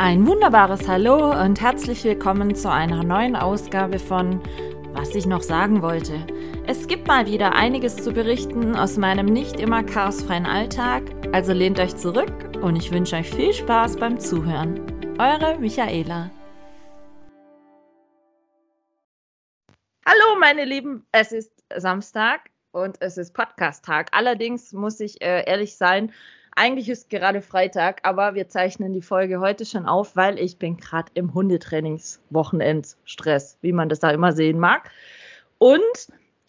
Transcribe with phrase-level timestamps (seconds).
[0.00, 4.40] Ein wunderbares Hallo und herzlich willkommen zu einer neuen Ausgabe von
[4.92, 6.24] Was ich noch sagen wollte.
[6.68, 11.80] Es gibt mal wieder einiges zu berichten aus meinem nicht immer chaosfreien Alltag, also lehnt
[11.80, 12.32] euch zurück
[12.62, 14.78] und ich wünsche euch viel Spaß beim Zuhören.
[15.18, 16.30] Eure Michaela.
[20.06, 24.10] Hallo meine Lieben, es ist Samstag und es ist Podcast-Tag.
[24.12, 26.12] Allerdings muss ich äh, ehrlich sein,
[26.58, 30.76] eigentlich ist gerade Freitag, aber wir zeichnen die Folge heute schon auf, weil ich bin
[30.76, 34.90] gerade im Hundetrainingswochenendstress, wie man das da immer sehen mag.
[35.58, 36.08] Und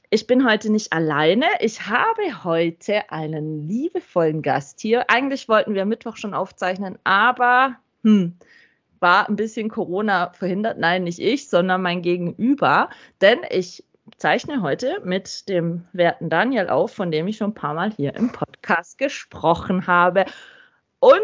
[0.09, 1.45] ich bin heute nicht alleine.
[1.59, 5.11] Ich habe heute einen liebevollen Gast hier.
[5.11, 8.35] Eigentlich wollten wir Mittwoch schon aufzeichnen, aber hm,
[8.99, 10.79] war ein bisschen Corona verhindert.
[10.79, 12.89] Nein, nicht ich, sondern mein Gegenüber.
[13.21, 13.83] Denn ich
[14.17, 18.15] zeichne heute mit dem werten Daniel auf, von dem ich schon ein paar Mal hier
[18.15, 20.25] im Podcast gesprochen habe.
[20.99, 21.19] Und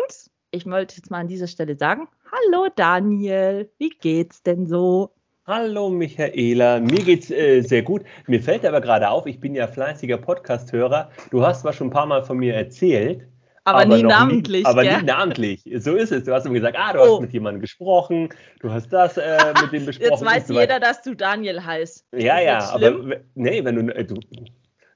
[0.51, 5.11] ich wollte jetzt mal an dieser Stelle sagen, hallo Daniel, wie geht's denn so?
[5.47, 8.03] Hallo Michaela, mir geht's äh, sehr gut.
[8.25, 11.11] Mir fällt aber gerade auf, ich bin ja fleißiger Podcast-Hörer.
[11.29, 13.27] Du hast zwar schon ein paar Mal von mir erzählt,
[13.65, 14.63] aber, aber nie namentlich.
[14.63, 14.97] Nie, aber gell?
[14.97, 15.63] nie namentlich.
[15.77, 16.23] So ist es.
[16.23, 17.13] Du hast immer gesagt, ah, du oh.
[17.15, 20.11] hast mit jemandem gesprochen, du hast das äh, mit dem besprochen.
[20.11, 22.05] Jetzt weiß so jeder, dass du Daniel heißt.
[22.13, 24.19] Ja, ja, aber nee, wenn du, äh, du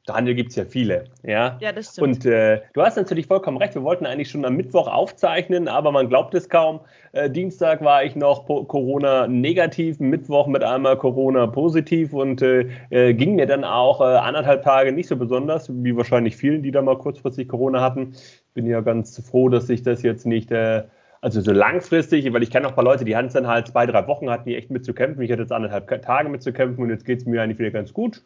[0.10, 1.58] Daniel gibt es ja viele, ja.
[1.60, 2.08] Ja, das stimmt.
[2.08, 3.76] Und äh, du hast natürlich vollkommen recht.
[3.76, 6.80] Wir wollten eigentlich schon am Mittwoch aufzeichnen, aber man glaubt es kaum.
[7.12, 13.14] Äh, Dienstag war ich noch Corona negativ, Mittwoch mit einmal Corona positiv und äh, äh,
[13.14, 16.82] ging mir dann auch äh, anderthalb Tage nicht so besonders, wie wahrscheinlich vielen, die da
[16.82, 18.16] mal kurzfristig Corona hatten.
[18.56, 20.84] Bin ja ganz froh, dass sich das jetzt nicht äh,
[21.22, 23.68] also so langfristig, weil ich kenne auch ein paar Leute, die hatten es dann halt
[23.68, 25.22] zwei, drei Wochen, hatten die echt mitzukämpfen.
[25.22, 28.24] Ich hatte jetzt anderthalb Tage mitzukämpfen und jetzt geht es mir eigentlich wieder ganz gut.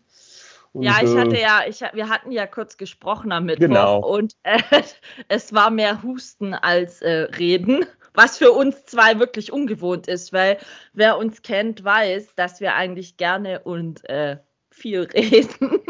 [0.73, 3.99] Und, ja, ich hatte ja, ich, wir hatten ja kurz gesprochen am Mittwoch genau.
[3.99, 4.59] und äh,
[5.27, 7.85] es war mehr Husten als äh, Reden,
[8.15, 10.57] was für uns zwei wirklich ungewohnt ist, weil
[10.93, 14.37] wer uns kennt, weiß, dass wir eigentlich gerne und äh,
[14.71, 15.81] viel reden.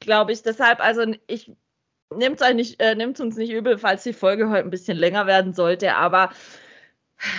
[0.00, 0.42] Glaube ich.
[0.42, 1.52] Deshalb, also ich
[2.16, 5.94] nehmt es äh, uns nicht übel, falls die Folge heute ein bisschen länger werden sollte,
[5.94, 6.30] aber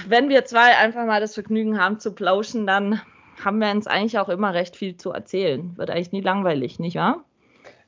[0.08, 3.02] wenn wir zwei einfach mal das Vergnügen haben zu plauschen, dann
[3.44, 5.76] haben wir uns eigentlich auch immer recht viel zu erzählen.
[5.78, 7.24] Wird eigentlich nie langweilig, nicht wahr?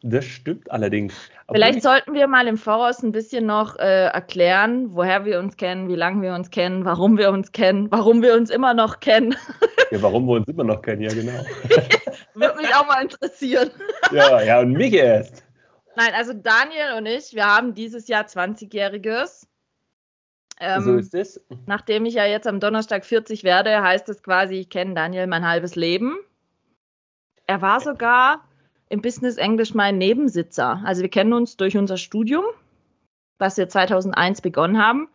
[0.06, 1.14] Das stimmt allerdings.
[1.48, 5.56] Aber Vielleicht sollten wir mal im Voraus ein bisschen noch äh, erklären, woher wir uns
[5.56, 9.00] kennen, wie lange wir uns kennen, warum wir uns kennen, warum wir uns immer noch
[9.00, 9.36] kennen.
[9.92, 11.34] Ja, warum wir uns immer noch kennen, ja genau.
[12.34, 13.70] Würde mich auch mal interessieren.
[14.12, 15.44] Ja, ja, und mich erst.
[15.96, 19.46] Nein, also Daniel und ich, wir haben dieses Jahr 20-Jähriges.
[20.60, 21.42] Ähm, so ist es.
[21.66, 25.48] Nachdem ich ja jetzt am Donnerstag 40 werde, heißt es quasi, ich kenne Daniel mein
[25.48, 26.18] halbes Leben.
[27.46, 28.44] Er war sogar
[28.90, 30.82] im Business Englisch mein Nebensitzer.
[30.86, 32.46] Also wir kennen uns durch unser Studium,
[33.40, 35.10] was wir 2001 begonnen haben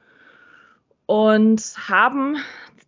[1.06, 2.36] und haben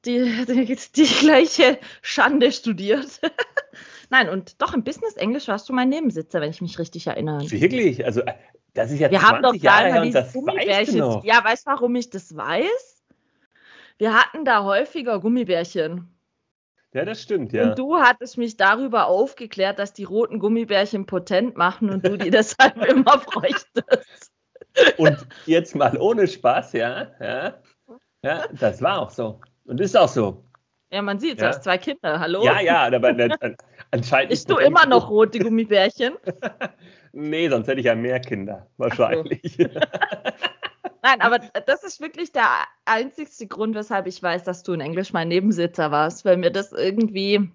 [0.04, 3.20] die, die, die gleiche Schande studiert.
[4.10, 7.48] Nein, und doch im Business Englisch warst du mein Nebensitzer, wenn ich mich richtig erinnere.
[7.50, 8.04] Wirklich?
[8.04, 8.22] Also
[8.74, 11.20] das ist ja wir 20 haben doch Jahre her das weißt du.
[11.24, 13.02] Ja, weißt du, warum ich das weiß?
[13.98, 16.08] Wir hatten da häufiger Gummibärchen.
[16.92, 17.68] Ja, das stimmt, ja.
[17.68, 22.30] Und du hattest mich darüber aufgeklärt, dass die roten Gummibärchen potent machen und du die
[22.30, 24.32] deshalb immer bräuchtest.
[24.96, 27.54] Und jetzt mal ohne Spaß, ja, ja.
[28.22, 29.40] Ja, das war auch so.
[29.64, 30.44] Und ist auch so.
[30.90, 31.50] Ja, man sieht, du ja.
[31.50, 32.42] hast zwei Kinder, hallo?
[32.44, 33.12] Ja, ja, aber
[33.90, 34.30] anscheinend.
[34.30, 36.14] Bist du immer noch rote Gummibärchen?
[37.12, 39.56] Nee, sonst hätte ich ja mehr Kinder, wahrscheinlich.
[39.58, 39.64] So.
[41.02, 42.46] Nein, aber das ist wirklich der
[42.84, 46.72] einzigste Grund, weshalb ich weiß, dass du in Englisch mein Nebensitzer warst, weil mir das
[46.72, 47.50] irgendwie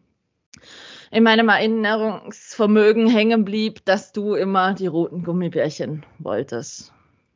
[1.12, 6.91] in meinem Erinnerungsvermögen hängen blieb, dass du immer die roten Gummibärchen wolltest.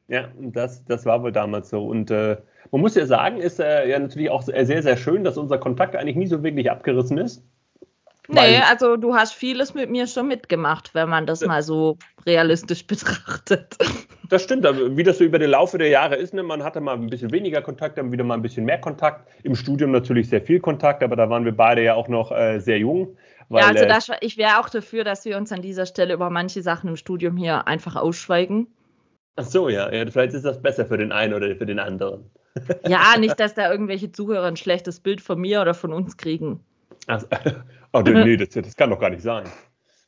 [0.07, 1.85] Ja, das, das war wohl damals so.
[1.85, 2.38] Und äh,
[2.71, 5.95] man muss ja sagen, ist äh, ja natürlich auch sehr, sehr schön, dass unser Kontakt
[5.95, 7.43] eigentlich nie so wirklich abgerissen ist.
[8.31, 12.85] Nee, also du hast vieles mit mir schon mitgemacht, wenn man das mal so realistisch
[12.88, 13.75] betrachtet.
[14.29, 16.44] Das stimmt, wie das so über den Laufe der Jahre ist, ne?
[16.44, 19.27] man hatte mal ein bisschen weniger Kontakt, dann wieder mal ein bisschen mehr Kontakt.
[19.44, 22.59] Im Studium natürlich sehr viel Kontakt, aber da waren wir beide ja auch noch äh,
[22.59, 23.18] sehr jung.
[23.50, 26.13] Weil, ja, also äh, das, ich wäre auch dafür, dass wir uns an dieser Stelle
[26.13, 28.68] über manche Sachen im Studium hier einfach ausschweigen.
[29.36, 29.92] Ach so, ja.
[29.92, 32.30] ja vielleicht ist das besser für den einen oder für den anderen.
[32.88, 36.59] Ja, nicht, dass da irgendwelche Zuhörer ein schlechtes Bild von mir oder von uns kriegen.
[37.07, 37.25] Also,
[37.94, 39.45] oh, nee, das, das, kann doch gar nicht sein.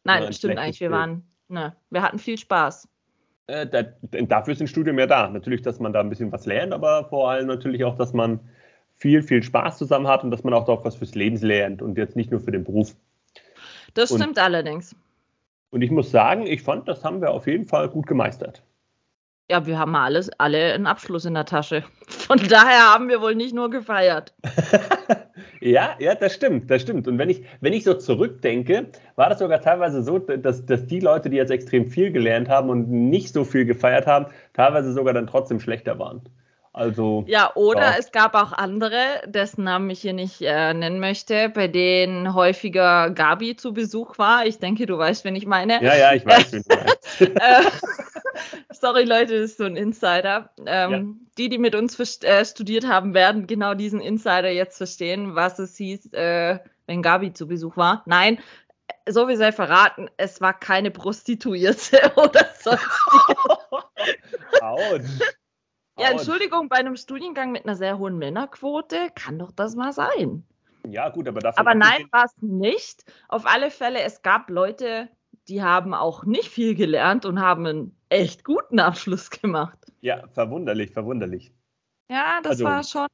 [0.03, 0.79] Nein, das stimmt eigentlich.
[0.79, 2.87] Wir waren, ne, wir hatten viel Spaß.
[3.47, 3.83] Äh, da,
[4.23, 5.29] dafür ist ein Studium ja da.
[5.29, 8.39] Natürlich, dass man da ein bisschen was lernt, aber vor allem natürlich auch, dass man
[8.95, 11.97] viel, viel Spaß zusammen hat und dass man auch doch was fürs Leben lernt und
[11.97, 12.95] jetzt nicht nur für den Beruf.
[13.93, 14.95] Das stimmt und, allerdings.
[15.71, 18.63] Und ich muss sagen, ich fand, das haben wir auf jeden Fall gut gemeistert.
[19.51, 21.83] Ja, wir haben alles, alle einen Abschluss in der Tasche.
[22.07, 24.33] Von daher haben wir wohl nicht nur gefeiert.
[25.59, 27.05] ja, ja, das stimmt, das stimmt.
[27.05, 28.85] Und wenn ich, wenn ich so zurückdenke,
[29.17, 32.69] war das sogar teilweise so, dass, dass die Leute, die jetzt extrem viel gelernt haben
[32.69, 36.21] und nicht so viel gefeiert haben, teilweise sogar dann trotzdem schlechter waren.
[36.71, 37.25] Also.
[37.27, 37.95] Ja, oder ja.
[37.99, 38.95] es gab auch andere,
[39.25, 44.45] dessen Namen ich hier nicht äh, nennen möchte, bei denen häufiger Gabi zu Besuch war.
[44.45, 45.83] Ich denke, du weißt, wen ich meine.
[45.83, 48.01] Ja, ja, ich weiß, wen du meinst.
[48.69, 50.49] Äh, sorry, Leute, das ist so ein Insider.
[50.65, 51.03] Ähm, ja.
[51.37, 55.75] Die, die mit uns äh, studiert haben, werden genau diesen Insider jetzt verstehen, was es
[55.77, 58.03] hieß, äh, wenn Gabi zu Besuch war.
[58.05, 58.39] Nein,
[59.07, 62.47] so wie sei verraten, es war keine Prostituierte oder.
[64.61, 65.05] Autsch.
[65.97, 70.43] Ja, Entschuldigung, bei einem Studiengang mit einer sehr hohen Männerquote kann doch das mal sein.
[70.87, 71.59] Ja, gut, aber dafür.
[71.59, 73.03] Aber nein, war es nicht.
[73.27, 75.09] Auf alle Fälle, es gab Leute,
[75.51, 79.77] die haben auch nicht viel gelernt und haben einen echt guten Abschluss gemacht.
[79.99, 81.51] Ja, verwunderlich, verwunderlich.
[82.09, 83.07] Ja, das also, war schon.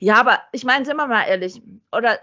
[0.00, 1.62] Ja, aber ich meine, sind wir mal ehrlich,
[1.92, 2.18] oder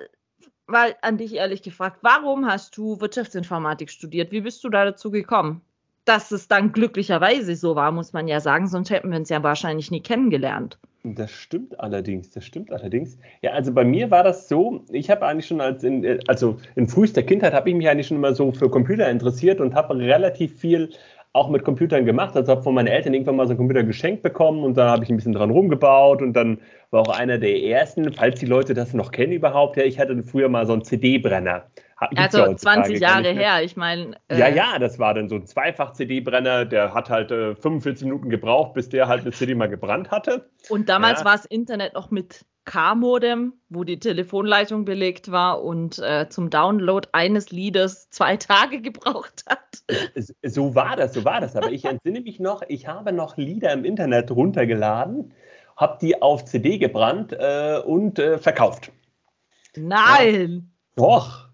[0.67, 4.31] mal an dich ehrlich gefragt, warum hast du Wirtschaftsinformatik studiert?
[4.33, 5.61] Wie bist du da dazu gekommen?
[6.06, 9.44] Dass es dann glücklicherweise so war, muss man ja sagen, sonst hätten wir uns ja
[9.44, 10.77] wahrscheinlich nie kennengelernt.
[11.03, 13.18] Das stimmt allerdings, das stimmt allerdings.
[13.42, 16.88] Ja, also bei mir war das so, ich habe eigentlich schon als in, also in
[16.88, 20.59] frühester Kindheit habe ich mich eigentlich schon immer so für Computer interessiert und habe relativ
[20.59, 20.92] viel
[21.33, 22.36] auch mit Computern gemacht.
[22.36, 25.04] Also habe von meinen Eltern irgendwann mal so einen Computer geschenkt bekommen und da habe
[25.04, 28.74] ich ein bisschen dran rumgebaut und dann war auch einer der ersten, falls die Leute
[28.74, 31.66] das noch kennen überhaupt, ja, ich hatte früher mal so einen CD-Brenner.
[32.16, 34.16] Also 20 Jahre her, ich meine.
[34.28, 38.30] Äh ja, ja, das war dann so ein Zweifach-CD-Brenner, der hat halt äh, 45 Minuten
[38.30, 40.50] gebraucht, bis der halt eine CD mal gebrannt hatte.
[40.69, 41.25] Und damals ja.
[41.25, 47.07] war das Internet noch mit K-Modem, wo die Telefonleitung belegt war und äh, zum Download
[47.11, 49.83] eines Liedes zwei Tage gebraucht hat.
[50.43, 51.55] So war das, so war das.
[51.55, 55.33] Aber ich entsinne mich noch, ich habe noch Lieder im Internet runtergeladen,
[55.75, 58.91] habe die auf CD gebrannt äh, und äh, verkauft.
[59.75, 60.71] Nein!
[60.97, 61.03] Ja.
[61.03, 61.50] Doch.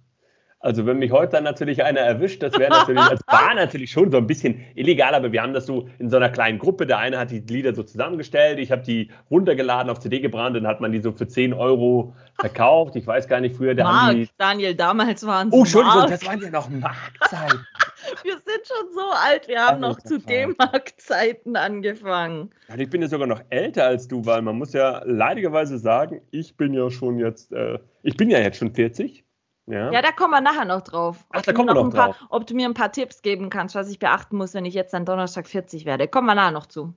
[0.59, 4.12] Also wenn mich heute dann natürlich einer erwischt, das wäre natürlich, das war natürlich schon
[4.12, 6.88] so ein bisschen illegal, aber wir haben das so in so einer kleinen Gruppe.
[6.88, 10.65] Der eine hat die Lieder so zusammengestellt, ich habe die runtergeladen, auf CD gebrannt, dann
[10.65, 12.95] hat man die so für 10 Euro verkauft.
[12.95, 14.30] Ich weiß gar nicht, früher der Mark, die...
[14.38, 16.09] Daniel, damals waren es Oh, Entschuldigung, Mark.
[16.09, 17.65] das waren ja noch Markzeiten.
[18.24, 22.50] wir sind schon so alt, wir haben noch zu D-Mark-Zeiten angefangen.
[22.68, 26.21] Und ich bin ja sogar noch älter als du, weil man muss ja leidigerweise sagen,
[26.31, 29.24] ich bin ja schon jetzt, äh, ich bin ja jetzt schon 40.
[29.68, 29.92] Ja.
[29.92, 31.25] ja, da kommen wir nachher noch drauf.
[31.30, 32.25] Ach, da kommen wir noch paar, drauf.
[32.30, 34.96] Ob du mir ein paar Tipps geben kannst, was ich beachten muss, wenn ich jetzt
[34.96, 36.08] an Donnerstag 40 werde.
[36.08, 36.94] Kommen wir nachher noch zu.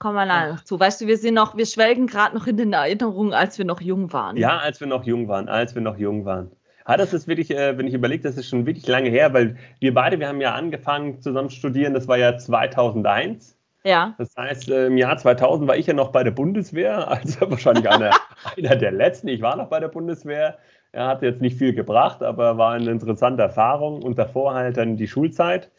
[0.00, 0.80] Kommen wir nachher noch zu.
[0.80, 3.80] Weißt du, wir sind noch, wir schwelgen gerade noch in den Erinnerungen, als wir noch
[3.80, 4.36] jung waren.
[4.36, 6.50] Ja, als wir noch jung waren, als wir noch jung waren.
[6.88, 9.56] Ja, das ist wirklich, äh, wenn ich überlege, das ist schon wirklich lange her, weil
[9.78, 13.56] wir beide, wir haben ja angefangen zusammen zu studieren, das war ja 2001.
[13.84, 14.14] Ja.
[14.18, 17.88] Das heißt, äh, im Jahr 2000 war ich ja noch bei der Bundeswehr, also wahrscheinlich
[17.88, 18.10] einer,
[18.56, 19.28] einer der letzten.
[19.28, 20.58] Ich war noch bei der Bundeswehr.
[20.92, 24.96] Er hat jetzt nicht viel gebracht, aber war eine interessante Erfahrung und davor halt dann
[24.96, 25.70] die Schulzeit.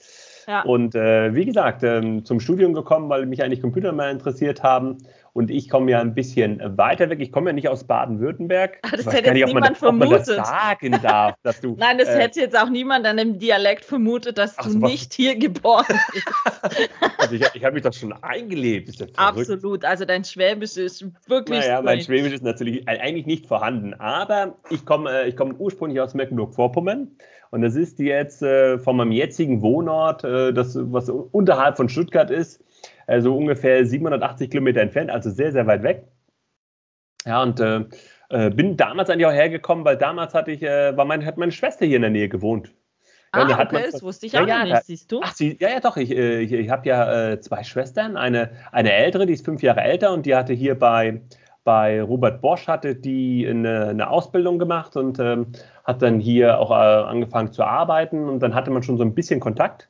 [0.48, 0.63] Ja.
[0.63, 4.98] Und äh, wie gesagt, ähm, zum Studium gekommen, weil mich eigentlich Computer mehr interessiert haben.
[5.34, 7.20] Und ich komme ja ein bisschen weiter weg.
[7.20, 8.78] Ich komme ja nicht aus Baden-Württemberg.
[8.84, 10.28] Ah, das hätte jetzt niemand vermutet.
[10.28, 13.84] das sagen darf, dass du, Nein, das äh, hätte jetzt auch niemand an dem Dialekt
[13.84, 16.28] vermutet, dass du so, nicht hier geboren bist.
[17.18, 18.94] also ich, ich habe mich doch schon eingelebt.
[19.00, 19.84] Ja Absolut.
[19.84, 21.62] Also dein Schwäbisch ist wirklich.
[21.62, 23.96] Naja, mein Schwäbisch ist natürlich eigentlich nicht vorhanden.
[23.96, 27.08] Aber ich komme äh, ich komm ursprünglich aus Mecklenburg-Vorpommern.
[27.50, 32.32] Und das ist jetzt äh, von meinem jetzigen Wohnort, äh, das, was unterhalb von Stuttgart
[32.32, 32.63] ist,
[33.07, 36.03] also ungefähr 780 Kilometer entfernt, also sehr, sehr weit weg.
[37.25, 37.86] Ja, und äh,
[38.29, 41.51] äh, bin damals eigentlich auch hergekommen, weil damals hatte ich, äh, war meine, hat meine
[41.51, 42.74] Schwester hier in der Nähe gewohnt.
[43.36, 45.19] Ja, ah, okay, das wusste ich auch ja, nicht, siehst du?
[45.24, 48.51] Ach, sie, ja, ja, doch, ich, äh, ich, ich habe ja äh, zwei Schwestern, eine,
[48.72, 51.22] eine ältere, die ist fünf Jahre älter und die hatte hier bei,
[51.63, 55.48] bei Robert Bosch, hatte die eine, eine Ausbildung gemacht und ähm,
[55.83, 59.15] hat dann hier auch äh, angefangen zu arbeiten und dann hatte man schon so ein
[59.15, 59.89] bisschen Kontakt.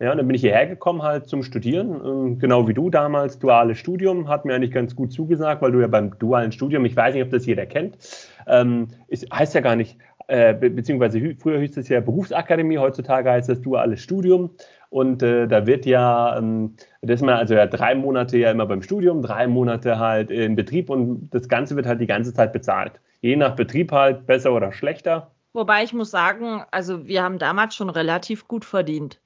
[0.00, 3.76] Ja, dann bin ich hierher gekommen halt zum Studieren, ähm, genau wie du damals, duales
[3.76, 7.14] Studium, hat mir eigentlich ganz gut zugesagt, weil du ja beim dualen Studium, ich weiß
[7.14, 7.98] nicht, ob das jeder kennt,
[8.46, 13.30] ähm, ist, heißt ja gar nicht, äh, be beziehungsweise früher hieß es ja Berufsakademie, heutzutage
[13.30, 14.50] heißt das duales Studium
[14.88, 18.64] und äh, da wird ja, ähm, das ist mal also ja drei Monate ja immer
[18.64, 22.54] beim Studium, drei Monate halt in Betrieb und das Ganze wird halt die ganze Zeit
[22.54, 22.92] bezahlt.
[23.20, 25.30] Je nach Betrieb halt besser oder schlechter.
[25.52, 29.20] Wobei ich muss sagen, also wir haben damals schon relativ gut verdient.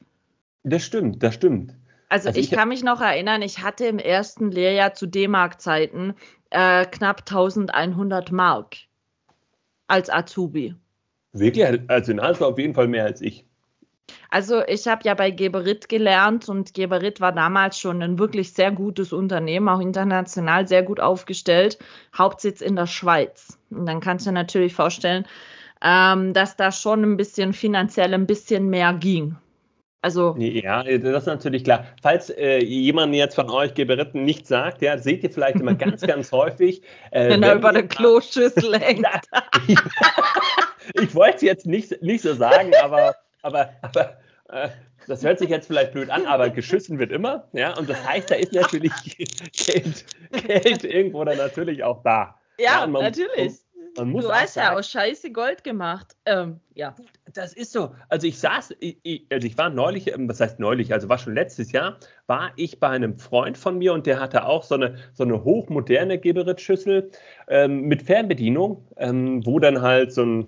[0.65, 1.75] Das stimmt, das stimmt.
[2.09, 6.15] Also, also ich, ich, kann mich noch erinnern, ich hatte im ersten Lehrjahr zu D-Mark-Zeiten
[6.51, 8.77] äh, knapp 1100 Mark
[9.87, 10.75] als Azubi.
[11.33, 11.81] Wirklich?
[11.89, 13.45] Also in Hansa auf jeden Fall mehr als ich.
[14.31, 18.71] Also ich habe ja bei Geberit gelernt und Geberit war damals schon ein wirklich sehr
[18.71, 21.79] gutes Unternehmen, auch international sehr gut aufgestellt,
[22.17, 23.59] Hauptsitz in der Schweiz.
[23.71, 25.27] Und dann kannst du dir natürlich vorstellen,
[25.83, 29.37] ähm, dass da schon ein bisschen finanziell ein bisschen mehr ging.
[30.05, 31.87] Also ja, das ist natürlich klar.
[32.03, 36.03] Falls äh, jemand jetzt von euch Geberitten nicht sagt, ja, seht ihr vielleicht immer ganz,
[36.07, 36.83] ganz häufig.
[37.11, 39.07] Äh, wenn er über der Kloschüssel hängt.
[39.67, 39.79] ich,
[41.01, 44.19] ich wollte es jetzt nicht, nicht so sagen, aber, aber, aber
[44.51, 44.69] äh,
[45.07, 47.49] das hört sich jetzt vielleicht blöd an, aber geschissen wird immer.
[47.55, 48.93] Ja, und das heißt, da ist natürlich
[49.53, 50.05] Geld,
[50.47, 52.39] Geld irgendwo dann natürlich auch da.
[52.59, 53.55] Ja, ja man, natürlich.
[53.97, 56.17] Man muss du weißt ja, aus Scheiße Gold gemacht.
[56.25, 56.95] Ähm, ja.
[57.33, 57.95] Das ist so.
[58.09, 61.35] Also ich saß, ich, also ich war neulich, ähm, was heißt neulich, also war schon
[61.35, 64.97] letztes Jahr, war ich bei einem Freund von mir und der hatte auch so eine,
[65.13, 67.11] so eine hochmoderne Geberit-Schüssel
[67.49, 70.47] ähm, mit Fernbedienung, ähm, wo dann halt so ein,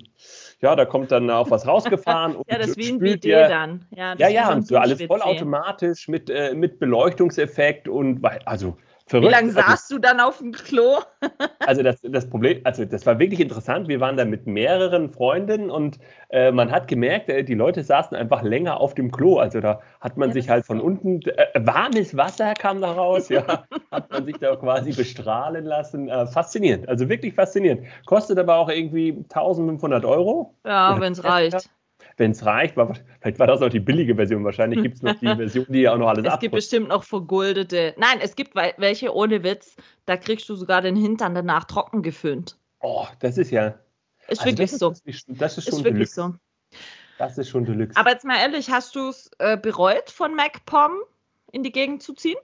[0.60, 2.36] ja, da kommt dann auch was rausgefahren.
[2.48, 3.84] ja, das ist wie ein Bidet dann.
[3.90, 8.76] Ja, ja, ja und so alles vollautomatisch mit, äh, mit Beleuchtungseffekt und, also
[9.08, 9.28] Verrückt.
[9.28, 10.98] Wie lange also saßt du dann auf dem Klo?
[11.60, 13.86] also das, das Problem, also das war wirklich interessant.
[13.86, 15.98] Wir waren da mit mehreren Freundinnen und
[16.30, 19.38] äh, man hat gemerkt, äh, die Leute saßen einfach länger auf dem Klo.
[19.38, 23.28] Also da hat man ja, sich halt von unten, äh, warmes Wasser kam da raus,
[23.28, 23.44] ja,
[23.92, 26.08] hat man sich da quasi bestrahlen lassen.
[26.08, 27.86] Äh, faszinierend, also wirklich faszinierend.
[28.06, 30.56] Kostet aber auch irgendwie 1500 Euro.
[30.64, 31.70] Ja, wenn es reicht
[32.16, 32.76] wenn es reicht.
[32.76, 34.44] War, vielleicht war das auch die billige Version.
[34.44, 36.40] Wahrscheinlich gibt es noch die Version, die ja auch noch alles Es abputzt.
[36.40, 37.94] gibt bestimmt noch vergoldete.
[37.98, 39.76] Nein, es gibt welche ohne Witz.
[40.06, 42.56] Da kriegst du sogar den Hintern danach trocken geföhnt.
[42.80, 43.78] Oh, das ist ja.
[44.28, 44.94] Ist also wirklich das so.
[45.04, 46.34] Ist, das ist schon ist wirklich so.
[47.18, 47.96] Das ist schon Deluxe.
[47.96, 50.92] Aber jetzt mal ehrlich, hast du es äh, bereut, von MacPom
[51.52, 52.36] in die Gegend zu ziehen?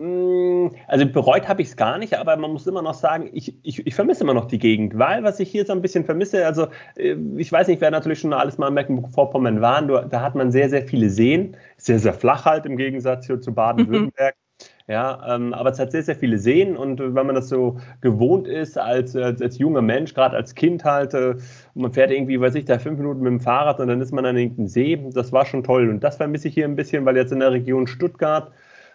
[0.00, 3.56] Mm, also bereut habe ich es gar nicht, aber man muss immer noch sagen, ich,
[3.64, 6.46] ich, ich, vermisse immer noch die Gegend, weil was ich hier so ein bisschen vermisse,
[6.46, 10.36] also äh, ich weiß nicht, wer natürlich schon alles mal in Mecklenburg-Vorpommern waren, da hat
[10.36, 14.36] man sehr, sehr viele Seen, sehr, sehr flach halt im Gegensatz hier zu Baden-Württemberg.
[14.36, 14.48] Mhm.
[14.86, 18.48] Ja, ähm, aber es hat sehr, sehr viele Seen und wenn man das so gewohnt
[18.48, 21.34] ist als, als, als junger Mensch, gerade als Kind halt, äh,
[21.74, 24.24] man fährt irgendwie, weiß ich, da fünf Minuten mit dem Fahrrad und dann ist man
[24.24, 27.16] an irgendeinem See, das war schon toll und das vermisse ich hier ein bisschen, weil
[27.16, 28.50] jetzt in der Region Stuttgart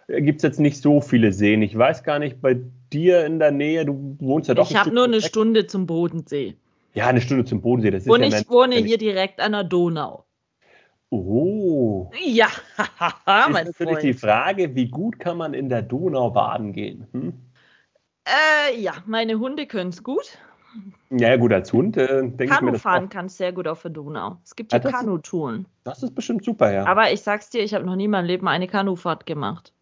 [0.07, 1.61] gibt es jetzt nicht so viele Seen.
[1.61, 2.59] Ich weiß gar nicht, bei
[2.91, 4.69] dir in der Nähe, du wohnst ja doch.
[4.69, 5.23] Ich habe nur eine weg.
[5.23, 6.55] Stunde zum Bodensee.
[6.93, 7.91] Ja, eine Stunde zum Bodensee.
[7.91, 10.25] Das ist Und ja ich wohne hier direkt an der Donau.
[11.09, 12.11] Oh.
[12.25, 12.47] Ja,
[13.25, 17.07] mein ist natürlich die Frage, wie gut kann man in der Donau baden gehen?
[17.11, 17.33] Hm?
[18.25, 20.37] Äh, ja, meine Hunde können es gut.
[21.11, 23.91] Ja, gut, als Hund äh, denke ich mir das fahren kannst sehr gut auf der
[23.91, 24.37] Donau.
[24.43, 25.67] Es gibt hier ja, Kanutouren.
[25.83, 26.85] Das ist bestimmt super, ja.
[26.87, 29.72] Aber ich sag's dir, ich habe noch nie in meinem Leben eine Kanufahrt gemacht.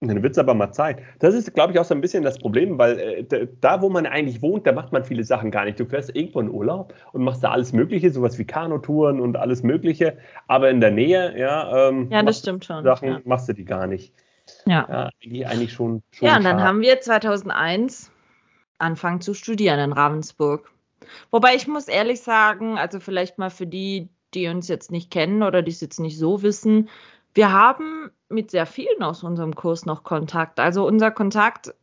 [0.00, 0.98] Dann wird es aber mal Zeit.
[1.18, 4.06] Das ist, glaube ich, auch so ein bisschen das Problem, weil äh, da, wo man
[4.06, 5.80] eigentlich wohnt, da macht man viele Sachen gar nicht.
[5.80, 9.62] Du fährst irgendwo in Urlaub und machst da alles Mögliche, sowas wie Kanutouren und alles
[9.62, 10.18] Mögliche.
[10.46, 12.84] Aber in der Nähe, ja, ähm, ja das stimmt schon.
[12.84, 13.20] Sachen ja.
[13.24, 14.12] machst du die gar nicht.
[14.66, 14.86] Ja.
[14.88, 16.28] ja eigentlich, eigentlich schon, schon.
[16.28, 18.10] Ja, und dann haben wir 2001
[18.78, 20.70] angefangen zu studieren in Ravensburg.
[21.30, 25.42] Wobei ich muss ehrlich sagen, also vielleicht mal für die, die uns jetzt nicht kennen
[25.42, 26.88] oder die es jetzt nicht so wissen,
[27.34, 30.60] wir haben mit sehr vielen aus unserem Kurs noch Kontakt.
[30.60, 31.74] Also unser Kontakt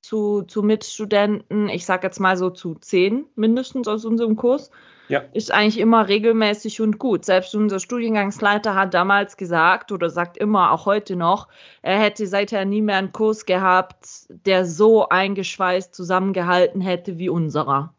[0.00, 4.70] zu, zu Mitstudenten, ich sage jetzt mal so zu zehn mindestens aus unserem Kurs,
[5.08, 5.22] ja.
[5.32, 7.24] ist eigentlich immer regelmäßig und gut.
[7.24, 11.48] Selbst unser Studiengangsleiter hat damals gesagt oder sagt immer, auch heute noch,
[11.82, 17.92] er hätte seither nie mehr einen Kurs gehabt, der so eingeschweißt zusammengehalten hätte wie unserer.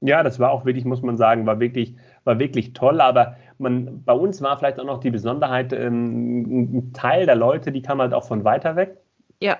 [0.00, 3.00] Ja, das war auch wirklich, muss man sagen, war wirklich, war wirklich toll.
[3.00, 7.72] Aber man, bei uns war vielleicht auch noch die Besonderheit, ähm, ein Teil der Leute,
[7.72, 8.96] die kamen halt auch von weiter weg.
[9.40, 9.58] Ja.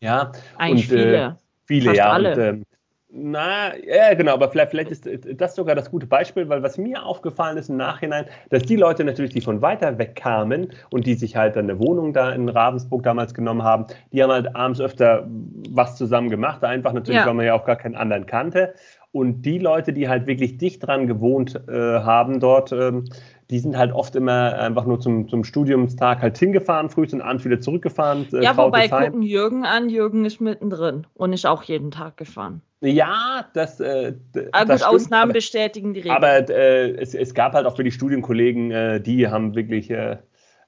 [0.00, 0.32] Ja.
[0.56, 1.16] Eigentlich und, viele.
[1.16, 1.30] Äh,
[1.64, 2.10] viele, Fast ja.
[2.10, 2.32] Alle.
[2.32, 2.64] Und, ähm,
[3.12, 5.08] na, ja, genau, aber vielleicht, vielleicht ist
[5.40, 9.02] das sogar das gute Beispiel, weil was mir aufgefallen ist im Nachhinein, dass die Leute
[9.02, 13.02] natürlich, die von weiter weg kamen und die sich halt eine Wohnung da in Ravensburg
[13.02, 15.26] damals genommen haben, die haben halt abends öfter
[15.70, 17.26] was zusammen gemacht, einfach natürlich, ja.
[17.26, 18.74] weil man ja auch gar keinen anderen kannte.
[19.12, 23.06] Und die Leute, die halt wirklich dicht dran gewohnt äh, haben dort, ähm,
[23.50, 27.44] die sind halt oft immer einfach nur zum, zum Studiumstag halt hingefahren, früh und abends
[27.44, 28.28] wieder zurückgefahren.
[28.32, 32.62] Äh, ja, wobei gucken Jürgen an, Jürgen ist mittendrin und ist auch jeden Tag gefahren.
[32.82, 33.80] Ja, das.
[33.80, 34.14] Äh,
[34.52, 36.16] ah, das gut, stimmt, Ausnahmen aber, bestätigen die Regel.
[36.16, 39.90] Aber äh, es, es, gab halt auch für die Studienkollegen, äh, die haben wirklich.
[39.90, 40.18] Äh,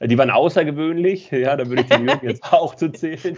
[0.04, 3.37] die waren außergewöhnlich, ja, da würde ich den Jürgen jetzt auch zu zählen.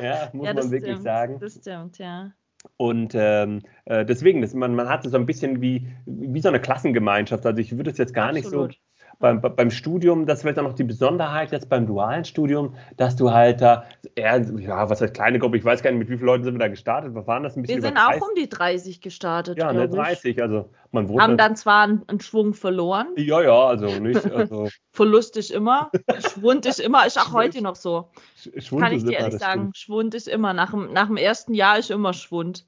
[0.00, 1.38] Ja, muss ja, man wirklich stimmt, sagen.
[1.38, 2.32] Das stimmt, ja.
[2.76, 6.60] Und ähm, äh, deswegen, das, man, man hat so ein bisschen wie, wie so eine
[6.60, 7.44] Klassengemeinschaft.
[7.46, 8.70] Also ich würde es jetzt gar Absolut.
[8.70, 8.78] nicht so
[9.22, 13.30] beim, beim Studium, das wird dann noch die Besonderheit jetzt beim dualen Studium, dass du
[13.30, 13.84] halt da,
[14.16, 16.54] eher, ja, was heißt kleine Gruppe, ich weiß gar nicht, mit wie vielen Leuten sind
[16.54, 19.58] wir da gestartet, was waren das ein bisschen Wir sind auch um die 30 gestartet.
[19.58, 21.22] Ja, ne, 30, also man wurde.
[21.22, 23.06] Haben dann zwar einen, einen Schwung verloren.
[23.16, 24.28] Ja, ja, also nicht.
[24.32, 28.10] Also Verlust ist immer, Schwund ist immer, ist auch heute noch so.
[28.34, 29.78] Schwund Kann ich dir ehrlich sagen, stimmt.
[29.78, 32.66] Schwund ist immer, nach dem, nach dem ersten Jahr ist immer Schwund.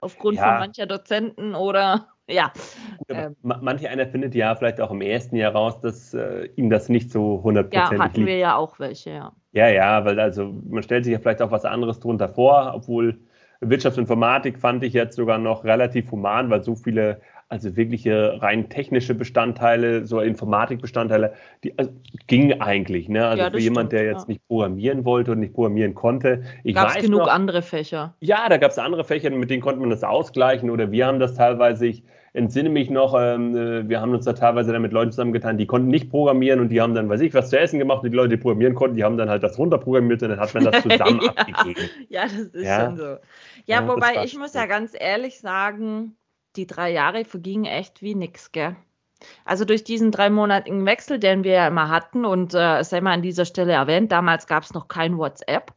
[0.00, 0.44] Aufgrund ja.
[0.44, 2.52] von mancher Dozenten oder ja.
[3.08, 6.88] Ähm, manche einer findet ja vielleicht auch im ersten Jahr raus, dass äh, ihm das
[6.88, 8.26] nicht so hundertprozentig Ja, hatten liegt.
[8.28, 9.32] wir ja auch welche, ja.
[9.52, 13.18] Ja, ja, weil also man stellt sich ja vielleicht auch was anderes drunter vor, obwohl
[13.60, 17.20] Wirtschaftsinformatik fand ich jetzt sogar noch relativ human, weil so viele
[17.52, 21.92] also wirkliche rein technische Bestandteile, so Informatikbestandteile, die also,
[22.26, 23.10] ging eigentlich.
[23.10, 23.26] Ne?
[23.26, 24.28] Also ja, für jemand, der jetzt ja.
[24.28, 26.44] nicht programmieren wollte und nicht programmieren konnte.
[26.72, 28.14] Gab es genug noch, andere Fächer?
[28.20, 31.20] Ja, da gab es andere Fächer, mit denen konnte man das ausgleichen oder wir haben
[31.20, 32.02] das teilweise, ich
[32.34, 35.66] entsinne mich noch, ähm, äh, wir haben uns da teilweise dann mit Leuten zusammengetan, die
[35.66, 38.16] konnten nicht programmieren und die haben dann, weiß ich, was zu essen gemacht und die
[38.16, 40.82] Leute, die programmieren konnten, die haben dann halt das runterprogrammiert und dann hat man das
[40.82, 41.30] zusammen ja.
[41.30, 41.90] abgegeben.
[42.08, 43.16] Ja, das ist schon so.
[43.66, 46.16] Ja, wobei ich muss ja ganz ehrlich sagen,
[46.56, 48.76] die drei Jahre vergingen echt wie nix, gell?
[49.44, 53.22] Also durch diesen dreimonatigen Wechsel, den wir ja immer hatten, und äh, sei mal an
[53.22, 55.72] dieser Stelle erwähnt, damals gab es noch kein WhatsApp.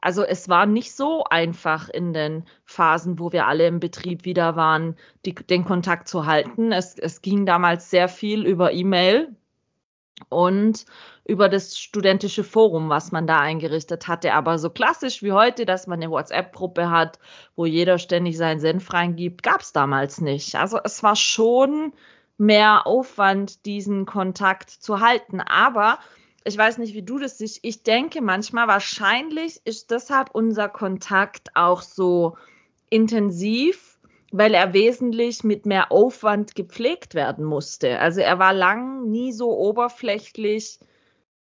[0.00, 4.56] Also es war nicht so einfach in den Phasen, wo wir alle im Betrieb wieder
[4.56, 6.72] waren, die, den Kontakt zu halten.
[6.72, 9.34] Es, es ging damals sehr viel über E-Mail
[10.28, 10.86] und
[11.24, 14.34] über das studentische Forum, was man da eingerichtet hatte.
[14.34, 17.18] Aber so klassisch wie heute, dass man eine WhatsApp-Gruppe hat,
[17.54, 20.56] wo jeder ständig seinen Senf reingibt, gab es damals nicht.
[20.56, 21.92] Also es war schon
[22.36, 25.40] mehr Aufwand, diesen Kontakt zu halten.
[25.40, 25.98] Aber
[26.44, 27.60] ich weiß nicht, wie du das siehst.
[27.62, 32.36] Ich denke manchmal, wahrscheinlich ist deshalb unser Kontakt auch so
[32.88, 33.98] intensiv,
[34.32, 37.98] weil er wesentlich mit mehr Aufwand gepflegt werden musste.
[37.98, 40.78] Also er war lang nie so oberflächlich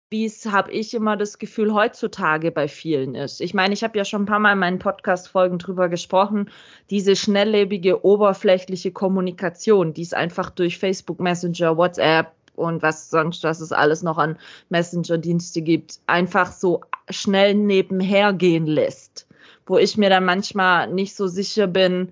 [0.10, 3.42] wie es, habe ich immer das Gefühl, heutzutage bei vielen ist.
[3.42, 6.50] Ich meine, ich habe ja schon ein paar Mal in meinen Podcast-Folgen drüber gesprochen,
[6.90, 13.62] diese schnelllebige, oberflächliche Kommunikation, die es einfach durch Facebook Messenger, WhatsApp und was sonst, was
[13.62, 14.38] es alles noch an
[14.70, 19.28] Messenger-Dienste gibt, einfach so schnell nebenher gehen lässt.
[19.66, 22.12] Wo ich mir dann manchmal nicht so sicher bin,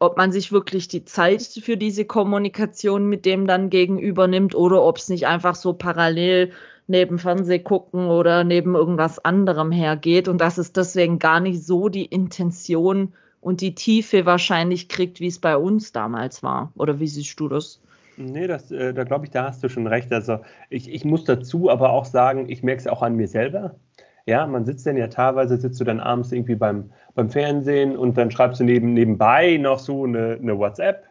[0.00, 4.82] ob man sich wirklich die Zeit für diese Kommunikation mit dem dann gegenüber nimmt oder
[4.82, 6.52] ob es nicht einfach so parallel
[6.86, 11.88] neben Fernseh gucken oder neben irgendwas anderem hergeht und dass es deswegen gar nicht so
[11.88, 16.72] die Intention und die Tiefe wahrscheinlich kriegt, wie es bei uns damals war.
[16.76, 17.80] Oder wie siehst du das?
[18.18, 20.12] Nee, das, äh, da glaube ich, da hast du schon recht.
[20.12, 23.76] Also ich, ich muss dazu aber auch sagen, ich merke es auch an mir selber.
[24.26, 28.18] Ja, man sitzt dann ja teilweise, sitzt du dann abends irgendwie beim, beim Fernsehen und
[28.18, 31.08] dann schreibst du neben, nebenbei noch so eine, eine WhatsApp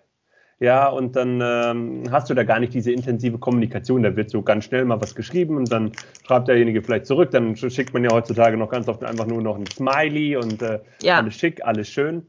[0.59, 4.01] ja, und dann ähm, hast du da gar nicht diese intensive Kommunikation.
[4.01, 5.91] Da wird so ganz schnell mal was geschrieben und dann
[6.25, 7.29] schreibt derjenige vielleicht zurück.
[7.31, 10.79] Dann schickt man ja heutzutage noch ganz oft einfach nur noch ein Smiley und äh,
[11.03, 11.19] ja.
[11.19, 12.25] alles schick, alles schön.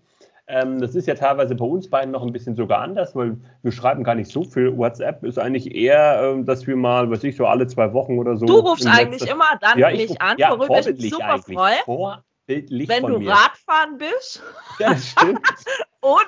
[0.50, 3.70] Ähm, das ist ja teilweise bei uns beiden noch ein bisschen sogar anders, weil wir
[3.70, 4.76] schreiben gar nicht so viel.
[4.76, 8.36] WhatsApp ist eigentlich eher, äh, dass wir mal, weiß ich, so alle zwei Wochen oder
[8.38, 8.46] so.
[8.46, 9.34] Du rufst eigentlich letzter...
[9.34, 12.22] immer dann ja, mich an, ja, worüber ich mich super freue.
[12.46, 13.30] Wenn du mir.
[13.30, 14.42] Radfahren bist.
[14.78, 15.40] Ja, das stimmt.
[16.00, 16.22] oder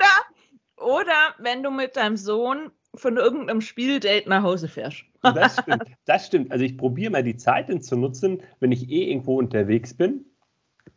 [0.77, 5.05] oder wenn du mit deinem Sohn von irgendeinem Spieldate nach Hause fährst.
[5.23, 5.85] das stimmt.
[6.05, 6.53] Das stimmt.
[6.53, 10.25] Also ich probiere mal die Zeit zu nutzen, wenn ich eh irgendwo unterwegs bin.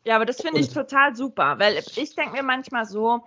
[0.06, 3.24] Ja, aber das finde ich total super, weil ich denke mir manchmal so,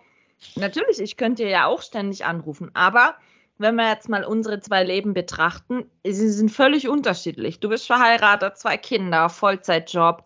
[0.57, 3.17] natürlich, ich könnte ja auch ständig anrufen, aber
[3.59, 7.59] wenn wir jetzt mal unsere zwei Leben betrachten, sie sind völlig unterschiedlich.
[7.59, 10.25] Du bist verheiratet, zwei Kinder, Vollzeitjob,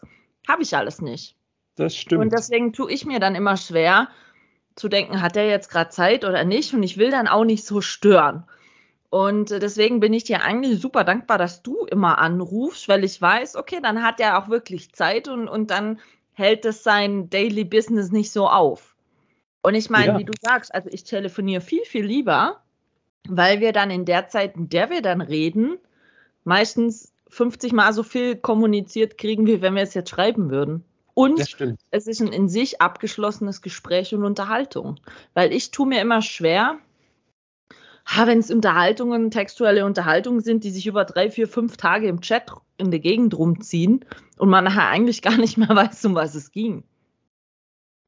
[0.48, 1.36] habe ich alles nicht.
[1.76, 2.22] Das stimmt.
[2.22, 4.08] Und deswegen tue ich mir dann immer schwer,
[4.74, 6.74] zu denken, hat er jetzt gerade Zeit oder nicht?
[6.74, 8.44] Und ich will dann auch nicht so stören.
[9.10, 13.56] Und deswegen bin ich dir eigentlich super dankbar, dass du immer anrufst, weil ich weiß,
[13.56, 15.98] okay, dann hat er auch wirklich Zeit und, und dann
[16.40, 18.96] hält es sein Daily Business nicht so auf.
[19.62, 20.18] Und ich meine, ja.
[20.18, 22.60] wie du sagst, also ich telefoniere viel, viel lieber,
[23.28, 25.78] weil wir dann in der Zeit, in der wir dann reden,
[26.44, 30.82] meistens 50 Mal so viel kommuniziert kriegen, wie wenn wir es jetzt schreiben würden.
[31.12, 31.40] Und
[31.90, 34.98] es ist ein in sich abgeschlossenes Gespräch und Unterhaltung.
[35.34, 36.78] Weil ich tue mir immer schwer,
[38.26, 42.52] wenn es Unterhaltungen, textuelle Unterhaltungen sind, die sich über drei, vier, fünf Tage im Chat
[42.76, 44.04] in der Gegend rumziehen
[44.38, 46.84] und man nachher eigentlich gar nicht mehr weiß, um was es ging.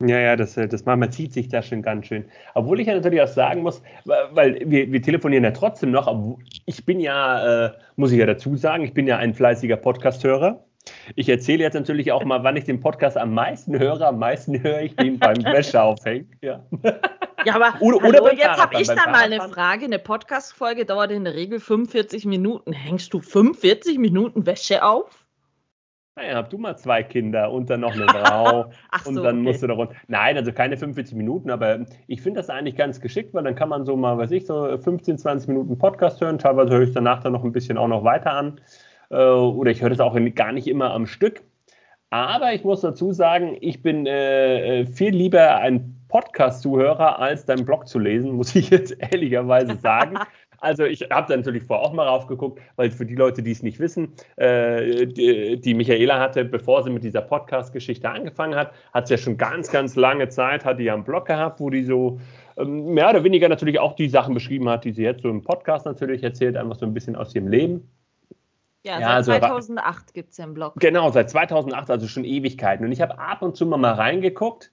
[0.05, 2.25] Ja, ja, das, das man zieht sich da schon ganz schön.
[2.55, 6.13] Obwohl ich ja natürlich auch sagen muss, weil wir, wir telefonieren ja trotzdem noch,
[6.67, 10.65] ich bin ja, äh, muss ich ja dazu sagen, ich bin ja ein fleißiger Podcast-Hörer.
[11.15, 14.01] Ich erzähle jetzt natürlich auch mal, wann ich den Podcast am meisten höre.
[14.03, 16.29] Am meisten höre ich den beim Wäsche aufhängen.
[16.41, 16.65] Ja.
[17.45, 19.87] Ja, aber oder, hallo, oder jetzt habe ich da mal eine Frage.
[19.87, 22.73] Eine Podcast-Folge dauert in der Regel 45 Minuten.
[22.73, 25.25] Hängst du 45 Minuten Wäsche auf?
[26.15, 28.71] Naja, hab du mal zwei Kinder und dann noch eine Frau
[29.03, 29.43] so, und dann okay.
[29.43, 29.95] musst du da runter.
[30.09, 33.71] Nein, also keine 45 Minuten, aber ich finde das eigentlich ganz geschickt, weil dann kann
[33.71, 36.39] man so mal, weiß ich, so 15, 20 Minuten Podcast hören.
[36.39, 38.61] Teilweise höre ich danach dann noch ein bisschen auch noch weiter an.
[39.11, 41.43] Äh, oder ich höre das auch gar nicht immer am Stück.
[42.11, 47.65] Aber ich muss dazu sagen, ich bin äh, äh viel lieber ein Podcast-Zuhörer, als deinen
[47.65, 50.19] Blog zu lesen, muss ich jetzt ehrlicherweise sagen.
[50.59, 53.65] Also ich habe da natürlich vorher auch mal raufgeguckt, weil für die Leute, die es
[53.65, 59.09] nicht wissen, äh, die, die, Michaela hatte, bevor sie mit dieser Podcast-Geschichte angefangen hat, hat
[59.09, 61.83] sie ja schon ganz, ganz lange Zeit, hat die ja einen Blog gehabt, wo die
[61.83, 62.21] so
[62.59, 65.43] ähm, mehr oder weniger natürlich auch die Sachen beschrieben hat, die sie jetzt so im
[65.43, 67.91] Podcast natürlich erzählt, einfach so ein bisschen aus ihrem Leben.
[68.85, 70.75] Ja, ja seit also, 2008 gibt es ja einen Blog.
[70.79, 72.85] Genau, seit 2008, also schon Ewigkeiten.
[72.85, 74.71] Und ich habe ab und zu mal, mal reingeguckt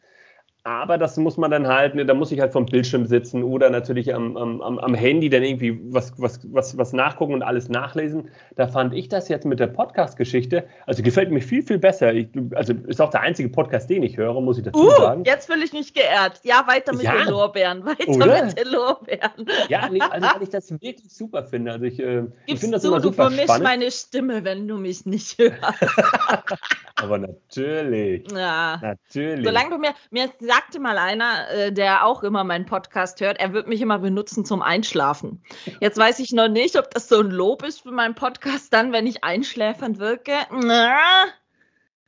[0.64, 3.70] aber das muss man dann halt, ne, da muss ich halt vom Bildschirm sitzen oder
[3.70, 8.30] natürlich am, am, am Handy dann irgendwie was, was, was, was nachgucken und alles nachlesen.
[8.56, 12.14] Da fand ich das jetzt mit der Podcast-Geschichte, also gefällt mir viel, viel besser.
[12.14, 15.24] Ich, also ist auch der einzige Podcast, den ich höre, muss ich dazu uh, sagen.
[15.26, 16.42] Jetzt fühle ich mich geehrt.
[16.44, 17.16] Ja, weiter mit ja.
[17.16, 18.46] den Lorbeeren, weiter oder?
[18.46, 19.46] mit den Lorbeeren.
[19.70, 21.72] Ja, nee, also weil ich das wirklich super finde.
[21.72, 24.78] Also ich, äh, ich finde das du, immer super du vermischst meine Stimme, wenn du
[24.78, 25.58] mich nicht hörst.
[27.02, 28.30] Aber natürlich.
[28.32, 28.78] Ja.
[28.82, 29.46] Natürlich.
[29.46, 33.54] Solange du mir, mir sagte mal einer, äh, der auch immer meinen Podcast hört, er
[33.54, 35.44] wird mich immer benutzen zum Einschlafen.
[35.80, 38.92] Jetzt weiß ich noch nicht, ob das so ein Lob ist für meinen Podcast dann,
[38.92, 40.32] wenn ich einschläfernd wirke.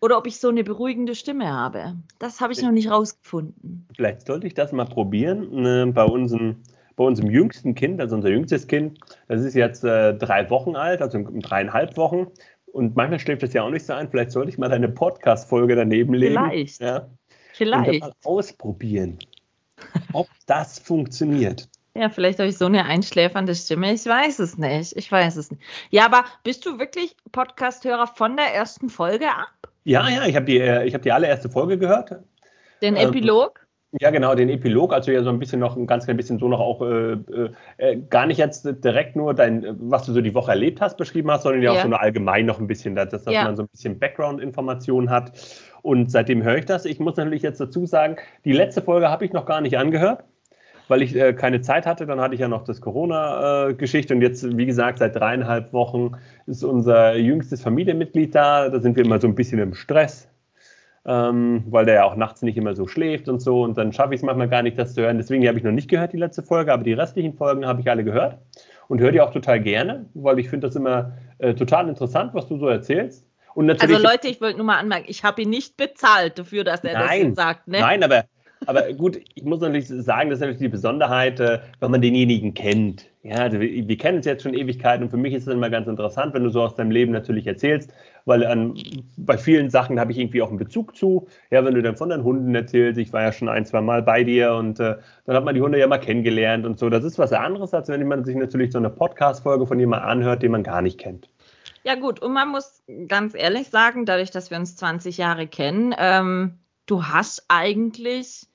[0.01, 1.97] Oder ob ich so eine beruhigende Stimme habe.
[2.17, 3.87] Das habe ich noch nicht rausgefunden.
[3.95, 6.63] Vielleicht sollte ich das mal probieren äh, bei unserem
[6.95, 11.01] bei unserem jüngsten Kind, also unser jüngstes Kind, das ist jetzt äh, drei Wochen alt,
[11.01, 12.27] also dreieinhalb Wochen.
[12.65, 14.09] Und manchmal schläft es ja auch nicht so ein.
[14.09, 16.33] Vielleicht sollte ich mal eine Podcast-Folge daneben legen.
[16.33, 16.81] Vielleicht.
[16.81, 17.07] Ja?
[17.61, 18.01] Vielleicht.
[18.01, 19.19] Mal ausprobieren,
[20.13, 21.69] ob das funktioniert.
[21.93, 23.93] Ja, vielleicht habe ich so eine einschläfernde Stimme.
[23.93, 24.95] Ich weiß es nicht.
[24.95, 25.61] Ich weiß es nicht.
[25.91, 29.69] Ja, aber bist du wirklich Podcast-Hörer von der ersten Folge ab?
[29.83, 32.15] Ja, ja, ich habe die, äh, hab die allererste Folge gehört.
[32.81, 33.60] Den ähm, Epilog?
[33.99, 36.47] Ja, genau, den Epilog, also ja so ein bisschen noch, ein ganz klein bisschen so
[36.47, 37.17] noch auch, äh,
[37.77, 41.29] äh, gar nicht jetzt direkt nur dein, was du so die Woche erlebt hast, beschrieben
[41.29, 41.79] hast, sondern ja, ja.
[41.79, 43.43] auch so nur allgemein noch ein bisschen, dass, dass ja.
[43.43, 45.33] man so ein bisschen Background-Informationen hat.
[45.81, 46.85] Und seitdem höre ich das.
[46.85, 50.23] Ich muss natürlich jetzt dazu sagen, die letzte Folge habe ich noch gar nicht angehört
[50.87, 52.05] weil ich äh, keine Zeit hatte.
[52.05, 56.11] Dann hatte ich ja noch das Corona-Geschichte und jetzt, wie gesagt, seit dreieinhalb Wochen
[56.47, 58.67] ist unser jüngstes Familienmitglied da.
[58.67, 60.27] Da sind wir immer so ein bisschen im Stress
[61.05, 63.63] ähm, weil der ja auch nachts nicht immer so schläft und so.
[63.63, 65.17] Und dann schaffe ich es manchmal gar nicht, das zu hören.
[65.17, 67.89] Deswegen habe ich noch nicht gehört, die letzte Folge, aber die restlichen Folgen habe ich
[67.89, 68.37] alle gehört
[68.87, 72.47] und höre die auch total gerne, weil ich finde das immer äh, total interessant, was
[72.47, 73.25] du so erzählst.
[73.55, 76.99] also Leute, ich wollte nur mal anmerken, ich habe ihn nicht bezahlt dafür, dass er
[76.99, 77.67] nein, das sagt.
[77.67, 77.79] Ne?
[77.79, 78.25] Nein, aber
[78.67, 82.53] aber gut, ich muss natürlich sagen, das ist natürlich die Besonderheit, äh, wenn man denjenigen
[82.53, 83.07] kennt.
[83.23, 85.69] Ja, also wir, wir kennen uns jetzt schon Ewigkeiten und für mich ist es immer
[85.69, 87.91] ganz interessant, wenn du so aus deinem Leben natürlich erzählst,
[88.25, 88.75] weil an,
[89.17, 91.27] bei vielen Sachen habe ich irgendwie auch einen Bezug zu.
[91.49, 94.01] Ja, wenn du dann von deinen Hunden erzählst, ich war ja schon ein, zwei Mal
[94.01, 96.89] bei dir und äh, dann hat man die Hunde ja mal kennengelernt und so.
[96.89, 100.43] Das ist was anderes, als wenn man sich natürlich so eine Podcast-Folge von jemandem anhört,
[100.43, 101.29] den man gar nicht kennt.
[101.83, 105.95] Ja, gut, und man muss ganz ehrlich sagen, dadurch, dass wir uns 20 Jahre kennen,
[105.97, 108.47] ähm, du hast eigentlich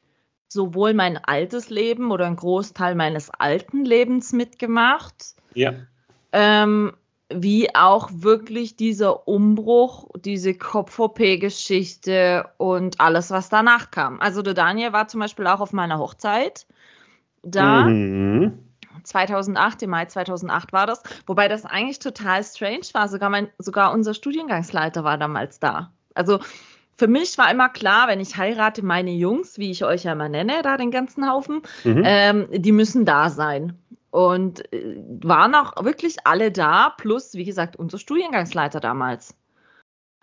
[0.49, 5.35] sowohl mein altes Leben oder einen Großteil meines alten Lebens mitgemacht.
[5.55, 5.75] Ja.
[6.33, 6.93] Ähm,
[7.33, 14.21] wie auch wirklich dieser Umbruch, diese Kopf-OP-Geschichte und alles, was danach kam.
[14.21, 16.67] Also der Daniel war zum Beispiel auch auf meiner Hochzeit
[17.43, 17.85] da.
[17.85, 18.59] Mhm.
[19.03, 23.09] 2008, im Mai 2008 war das, wobei das eigentlich total strange war.
[23.09, 25.93] Sogar, mein, sogar unser Studiengangsleiter war damals da.
[26.15, 26.41] Also
[26.97, 30.29] für mich war immer klar, wenn ich heirate, meine Jungs, wie ich euch ja immer
[30.29, 32.03] nenne, da den ganzen Haufen, mhm.
[32.05, 33.79] ähm, die müssen da sein.
[34.11, 39.35] Und äh, waren auch wirklich alle da, plus, wie gesagt, unser Studiengangsleiter damals.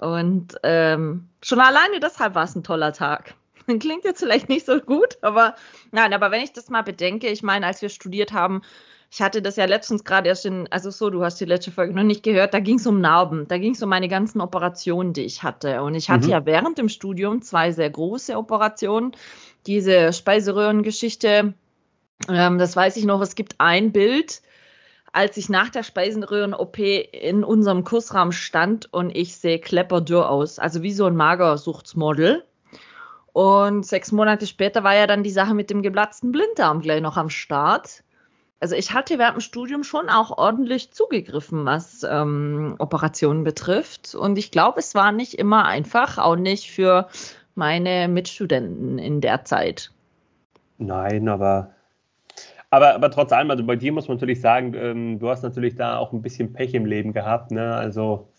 [0.02, 3.36] Und ähm, schon alleine deshalb war es ein toller Tag.
[3.80, 5.56] Klingt jetzt vielleicht nicht so gut, aber
[5.92, 8.62] nein, aber wenn ich das mal bedenke, ich meine, als wir studiert haben,
[9.14, 11.94] ich hatte das ja letztens gerade erst in, also so, du hast die letzte Folge
[11.94, 15.14] noch nicht gehört, da ging es um Narben, da ging es um meine ganzen Operationen,
[15.14, 15.84] die ich hatte.
[15.84, 16.32] Und ich hatte mhm.
[16.32, 19.12] ja während dem Studium zwei sehr große Operationen.
[19.68, 21.54] Diese Speiseröhrengeschichte,
[22.30, 24.42] ähm, das weiß ich noch, es gibt ein Bild,
[25.12, 30.82] als ich nach der Speiseröhren-OP in unserem Kursraum stand und ich sehe klepperdürr aus, also
[30.82, 32.44] wie so ein Magersuchtsmodel.
[33.32, 37.18] Und sechs Monate später war ja dann die Sache mit dem geplatzten Blinddarm gleich noch
[37.18, 38.04] am Start.
[38.60, 44.16] Also ich hatte während dem Studium schon auch ordentlich zugegriffen, was ähm, Operationen betrifft.
[44.16, 47.08] Und ich glaube, es war nicht immer einfach, auch nicht für
[47.56, 49.92] meine Mitstudenten in der Zeit.
[50.78, 51.72] Nein, aber,
[52.74, 55.76] aber, aber trotz allem, also bei dir muss man natürlich sagen, ähm, du hast natürlich
[55.76, 57.52] da auch ein bisschen Pech im Leben gehabt.
[57.52, 57.72] Ne?
[57.76, 58.30] Also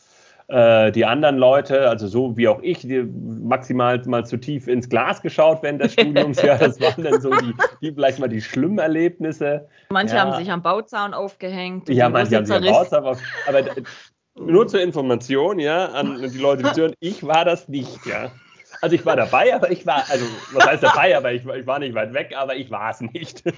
[0.49, 4.89] äh, die anderen Leute, also so wie auch ich, die maximal mal zu tief ins
[4.89, 6.43] Glas geschaut während des Studiums.
[6.43, 9.69] ja, das waren dann so die, die vielleicht mal die schlimmen Erlebnisse.
[9.91, 10.23] Manche ja.
[10.23, 11.89] haben sich am Bauzaun aufgehängt.
[11.89, 13.47] Ja, manche haben sich am Bauzaun aufgehängt.
[13.47, 18.33] Aber nur zur Information, ja, an die Leute, die hören, ich war das nicht, ja.
[18.85, 21.79] Also ich war dabei, aber ich war, also was heißt dabei, aber ich, ich war
[21.79, 23.43] nicht weit weg, aber ich war es nicht.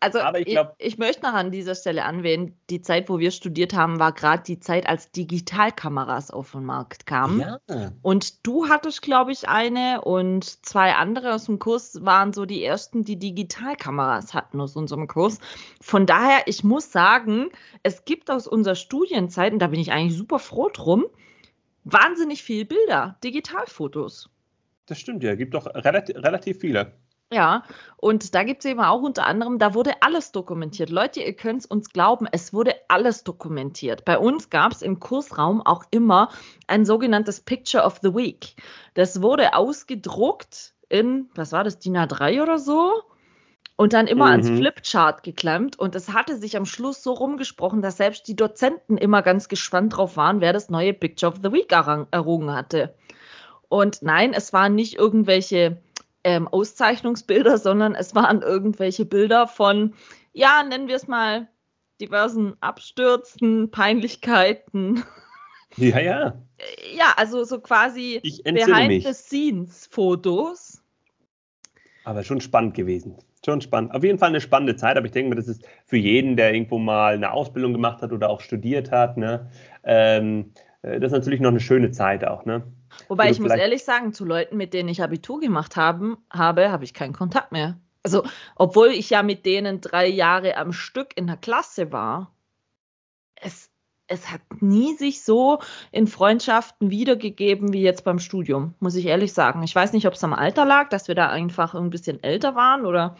[0.00, 3.30] Also ich, glaub, ich, ich, möchte noch an dieser Stelle anwählen, die Zeit, wo wir
[3.30, 7.40] studiert haben, war gerade die Zeit, als Digitalkameras auf den Markt kamen.
[7.40, 7.58] Ja.
[8.02, 12.62] Und du hattest, glaube ich, eine und zwei andere aus dem Kurs waren so die
[12.62, 15.38] ersten, die Digitalkameras hatten aus unserem Kurs.
[15.80, 17.48] Von daher, ich muss sagen,
[17.82, 21.06] es gibt aus unserer Studienzeit, und da bin ich eigentlich super froh drum,
[21.84, 24.30] wahnsinnig viele Bilder, Digitalfotos.
[24.86, 26.92] Das stimmt, ja, gibt doch relativ, relativ viele.
[27.32, 27.64] Ja,
[27.96, 30.90] und da gibt es eben auch unter anderem, da wurde alles dokumentiert.
[30.90, 34.04] Leute, ihr könnt es uns glauben, es wurde alles dokumentiert.
[34.04, 36.28] Bei uns gab es im Kursraum auch immer
[36.68, 38.54] ein sogenanntes Picture of the Week.
[38.92, 43.02] Das wurde ausgedruckt in, was war das, DIN A3 oder so?
[43.76, 44.30] Und dann immer mhm.
[44.30, 45.76] ans Flipchart geklemmt.
[45.78, 49.96] Und es hatte sich am Schluss so rumgesprochen, dass selbst die Dozenten immer ganz gespannt
[49.96, 52.94] drauf waren, wer das neue Picture of the Week errungen hatte.
[53.68, 55.82] Und nein, es waren nicht irgendwelche
[56.22, 59.94] ähm, Auszeichnungsbilder, sondern es waren irgendwelche Bilder von,
[60.32, 61.48] ja, nennen wir es mal,
[62.00, 65.04] diversen Abstürzen, Peinlichkeiten.
[65.76, 66.40] Ja, ja.
[66.96, 70.80] Ja, also so quasi Behind-the-Scenes-Fotos.
[72.04, 73.16] Aber schon spannend gewesen.
[73.44, 73.94] Schon spannend.
[73.94, 76.54] Auf jeden Fall eine spannende Zeit, aber ich denke mir, das ist für jeden, der
[76.54, 79.50] irgendwo mal eine Ausbildung gemacht hat oder auch studiert hat, ne,
[79.82, 80.52] ähm,
[80.82, 82.62] äh, das ist natürlich noch eine schöne Zeit auch, ne?
[83.08, 86.84] Wobei ich muss ehrlich sagen, zu Leuten, mit denen ich Abitur gemacht haben, habe, habe
[86.84, 87.76] ich keinen Kontakt mehr.
[88.04, 88.22] Also,
[88.54, 92.34] obwohl ich ja mit denen drei Jahre am Stück in der Klasse war,
[93.34, 93.70] es,
[94.06, 99.32] es hat nie sich so in Freundschaften wiedergegeben wie jetzt beim Studium, muss ich ehrlich
[99.32, 99.62] sagen.
[99.62, 102.54] Ich weiß nicht, ob es am Alter lag, dass wir da einfach ein bisschen älter
[102.54, 103.16] waren oder.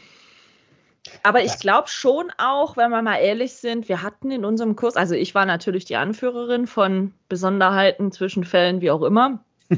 [1.22, 4.96] Aber ich glaube schon auch, wenn wir mal ehrlich sind, wir hatten in unserem Kurs,
[4.96, 9.44] also ich war natürlich die Anführerin von Besonderheiten, Zwischenfällen, wie auch immer.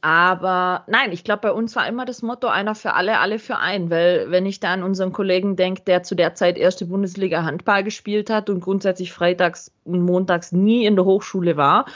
[0.00, 3.56] Aber nein, ich glaube, bei uns war immer das Motto einer für alle, alle für
[3.56, 3.90] einen.
[3.90, 7.82] Weil, wenn ich da an unseren Kollegen denke, der zu der Zeit erste Bundesliga Handball
[7.82, 11.86] gespielt hat und grundsätzlich freitags und montags nie in der Hochschule war,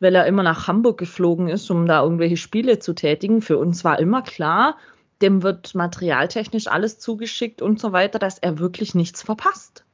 [0.00, 3.84] weil er immer nach Hamburg geflogen ist, um da irgendwelche Spiele zu tätigen, für uns
[3.84, 4.76] war immer klar,
[5.22, 9.84] dem wird materialtechnisch alles zugeschickt und so weiter, dass er wirklich nichts verpasst.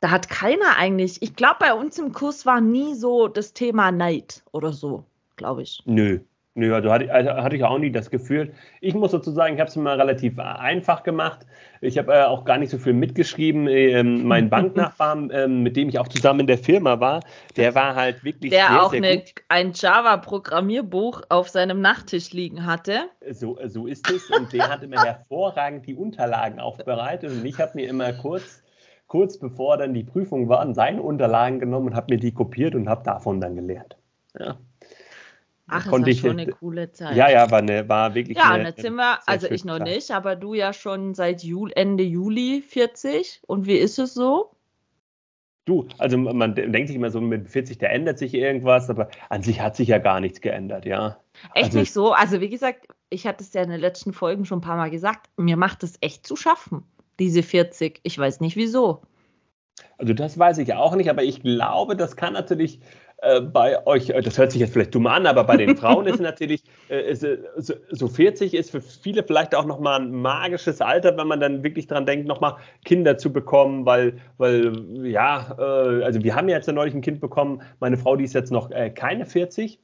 [0.00, 3.92] Da hat keiner eigentlich, ich glaube, bei uns im Kurs war nie so das Thema
[3.92, 5.04] Neid oder so,
[5.36, 5.82] glaube ich.
[5.86, 6.20] Nö.
[6.56, 8.52] Nö, also hatte, also hatte ich auch nie das Gefühl.
[8.80, 11.44] Ich muss sozusagen, ich habe es mir relativ einfach gemacht.
[11.80, 13.66] Ich habe äh, auch gar nicht so viel mitgeschrieben.
[13.66, 17.24] Ähm, mein Banknachbar, ähm, mit dem ich auch zusammen in der Firma war,
[17.56, 22.64] der war halt wirklich der sehr, auch sehr eine, ein Java-Programmierbuch auf seinem Nachttisch liegen
[22.64, 23.00] hatte.
[23.32, 24.30] So, so ist es.
[24.30, 27.32] Und der hatte mir hervorragend die Unterlagen aufbereitet.
[27.32, 28.62] Und ich habe mir immer kurz
[29.08, 32.88] kurz bevor dann die Prüfung waren, seine Unterlagen genommen und habe mir die kopiert und
[32.88, 33.96] habe davon dann gelernt.
[34.38, 34.56] Ja.
[35.66, 37.16] Ach, das war schon eine coole Zeit.
[37.16, 39.88] Ja, ja, war, eine, war wirklich Ja, eine, jetzt sind wir, also ich noch Zeit.
[39.88, 43.40] nicht, aber du ja schon seit Jul, Ende Juli 40.
[43.46, 44.50] Und wie ist es so?
[45.64, 49.42] Du, also man denkt sich immer so, mit 40, da ändert sich irgendwas, aber an
[49.42, 51.16] sich hat sich ja gar nichts geändert, ja.
[51.54, 52.12] Echt also, nicht so?
[52.12, 54.90] Also wie gesagt, ich hatte es ja in den letzten Folgen schon ein paar Mal
[54.90, 56.84] gesagt, mir macht es echt zu schaffen
[57.18, 58.00] diese 40.
[58.02, 59.02] Ich weiß nicht wieso.
[59.98, 62.80] Also das weiß ich auch nicht, aber ich glaube, das kann natürlich
[63.18, 66.06] äh, bei euch, äh, das hört sich jetzt vielleicht dumm an, aber bei den Frauen
[66.06, 70.12] ist natürlich, äh, ist, äh, so, so 40 ist für viele vielleicht auch nochmal ein
[70.12, 74.72] magisches Alter, wenn man dann wirklich daran denkt, nochmal Kinder zu bekommen, weil, weil
[75.04, 78.34] ja, äh, also wir haben ja jetzt neulich ein Kind bekommen, meine Frau, die ist
[78.34, 79.78] jetzt noch keine 40,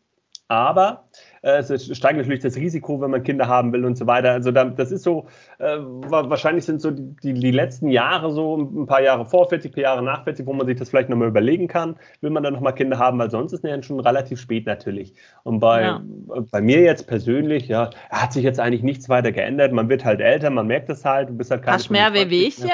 [0.51, 1.05] aber
[1.43, 4.33] äh, es steigt natürlich das Risiko, wenn man Kinder haben will und so weiter.
[4.33, 9.01] Also das ist so, äh, wahrscheinlich sind so die, die, letzten Jahre so ein paar
[9.01, 11.97] Jahre vor 40, paar Jahre nach 40, wo man sich das vielleicht nochmal überlegen kann,
[12.21, 15.15] will man dann nochmal Kinder haben, weil sonst ist es ja schon relativ spät natürlich.
[15.45, 16.03] Und bei, ja.
[16.51, 19.73] bei mir jetzt persönlich, ja, hat sich jetzt eigentlich nichts weiter geändert.
[19.73, 22.69] Man wird halt älter, man merkt es halt, du bist halt keine Hast mehr Wehwehchen?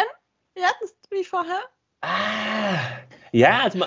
[0.57, 0.71] Ja,
[1.11, 1.61] wie vorher?
[2.01, 2.79] Ah,
[3.37, 3.81] ja, also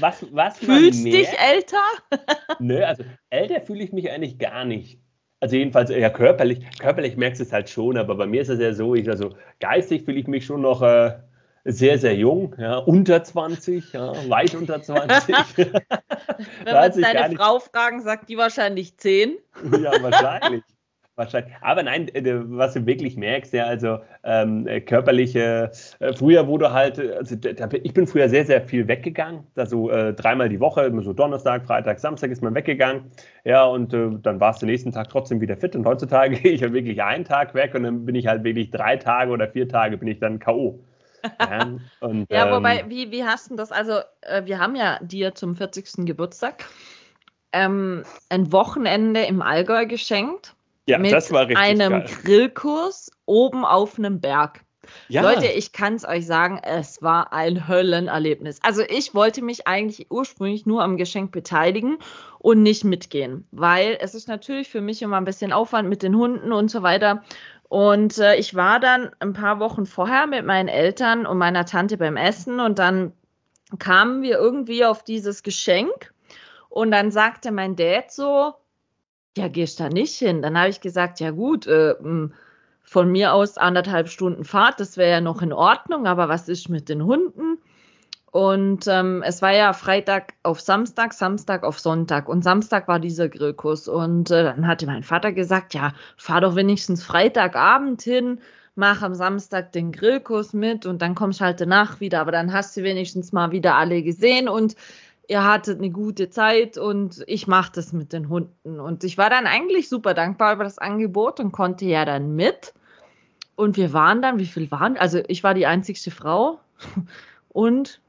[0.00, 1.76] was, was Fühlst man dich älter?
[2.58, 4.98] Nö, also älter fühle ich mich eigentlich gar nicht.
[5.40, 8.60] Also jedenfalls, ja, körperlich, körperlich merkst du es halt schon, aber bei mir ist es
[8.60, 11.18] ja so, ich, also geistig fühle ich mich schon noch äh,
[11.64, 15.34] sehr, sehr jung, ja, unter 20, ja, weit unter 20.
[15.56, 15.74] Wenn
[16.64, 19.36] wir deine Frau fragen, sagt die wahrscheinlich 10.
[19.82, 20.62] ja, wahrscheinlich.
[21.16, 21.54] Wahrscheinlich.
[21.60, 26.72] Aber nein, äh, was du wirklich merkst, ja, also ähm, äh, körperliche, äh, früher wurde
[26.72, 30.82] halt, also da, ich bin früher sehr, sehr viel weggegangen, also äh, dreimal die Woche,
[30.82, 33.12] immer so Donnerstag, Freitag, Samstag ist man weggegangen,
[33.44, 36.50] ja, und äh, dann war es den nächsten Tag trotzdem wieder fit und heutzutage gehe
[36.50, 39.46] ich ja wirklich einen Tag weg und dann bin ich halt wirklich drei Tage oder
[39.46, 40.80] vier Tage bin ich dann K.O.
[41.40, 43.72] Ja, und, ja wobei, ähm, wie, wie hast du das?
[43.72, 46.04] Also, äh, wir haben ja dir zum 40.
[46.04, 46.66] Geburtstag
[47.52, 50.54] ähm, ein Wochenende im Allgäu geschenkt
[50.86, 52.06] ja, mit das war richtig einem geil.
[52.22, 54.60] Grillkurs oben auf einem Berg.
[55.08, 55.22] Ja.
[55.22, 58.58] Leute, ich kann es euch sagen, es war ein Höllenerlebnis.
[58.62, 61.98] Also ich wollte mich eigentlich ursprünglich nur am Geschenk beteiligen
[62.38, 66.16] und nicht mitgehen, weil es ist natürlich für mich immer ein bisschen Aufwand mit den
[66.16, 67.22] Hunden und so weiter.
[67.68, 71.96] Und äh, ich war dann ein paar Wochen vorher mit meinen Eltern und meiner Tante
[71.96, 73.12] beim Essen und dann
[73.78, 76.12] kamen wir irgendwie auf dieses Geschenk
[76.68, 78.54] und dann sagte mein Dad so,
[79.36, 80.42] ja, gehst da nicht hin.
[80.42, 81.94] Dann habe ich gesagt, ja gut, äh,
[82.82, 86.68] von mir aus anderthalb Stunden Fahrt, das wäre ja noch in Ordnung, aber was ist
[86.68, 87.58] mit den Hunden?
[88.34, 92.28] Und ähm, es war ja Freitag auf Samstag, Samstag auf Sonntag.
[92.28, 93.86] Und Samstag war dieser Grillkurs.
[93.86, 98.40] Und äh, dann hatte mein Vater gesagt, ja, fahr doch wenigstens Freitagabend hin,
[98.74, 102.20] mach am Samstag den Grillkurs mit und dann kommst halt danach wieder.
[102.20, 104.48] Aber dann hast du wenigstens mal wieder alle gesehen.
[104.48, 104.74] Und
[105.28, 108.80] ihr hattet eine gute Zeit und ich mache das mit den Hunden.
[108.80, 112.74] Und ich war dann eigentlich super dankbar über das Angebot und konnte ja dann mit.
[113.56, 114.96] Und wir waren dann, wie viel waren?
[114.96, 116.58] Also ich war die einzigste Frau
[117.48, 118.00] und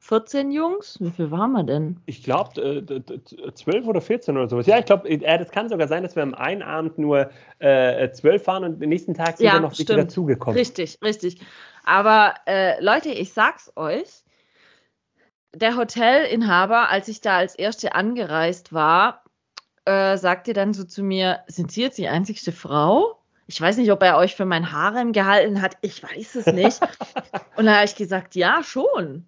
[0.00, 0.98] 14 Jungs?
[1.00, 2.00] Wie viel waren wir denn?
[2.06, 4.66] Ich glaube, äh, 12 oder 14 oder sowas.
[4.66, 8.10] Ja, ich glaube, äh, das kann sogar sein, dass wir am einen Abend nur äh,
[8.10, 9.90] 12 waren und am nächsten Tag sind ja, wir noch stimmt.
[9.90, 10.58] dazugekommen.
[10.58, 11.40] Richtig, richtig.
[11.84, 14.24] Aber äh, Leute, ich sag's euch,
[15.54, 19.24] der Hotelinhaber, als ich da als Erste angereist war,
[19.84, 23.18] äh, sagte dann so zu mir, sind Sie jetzt die einzigste Frau?
[23.46, 25.76] Ich weiß nicht, ob er euch für mein Harem gehalten hat.
[25.80, 26.80] Ich weiß es nicht.
[27.56, 29.26] und da habe ich gesagt, ja, schon.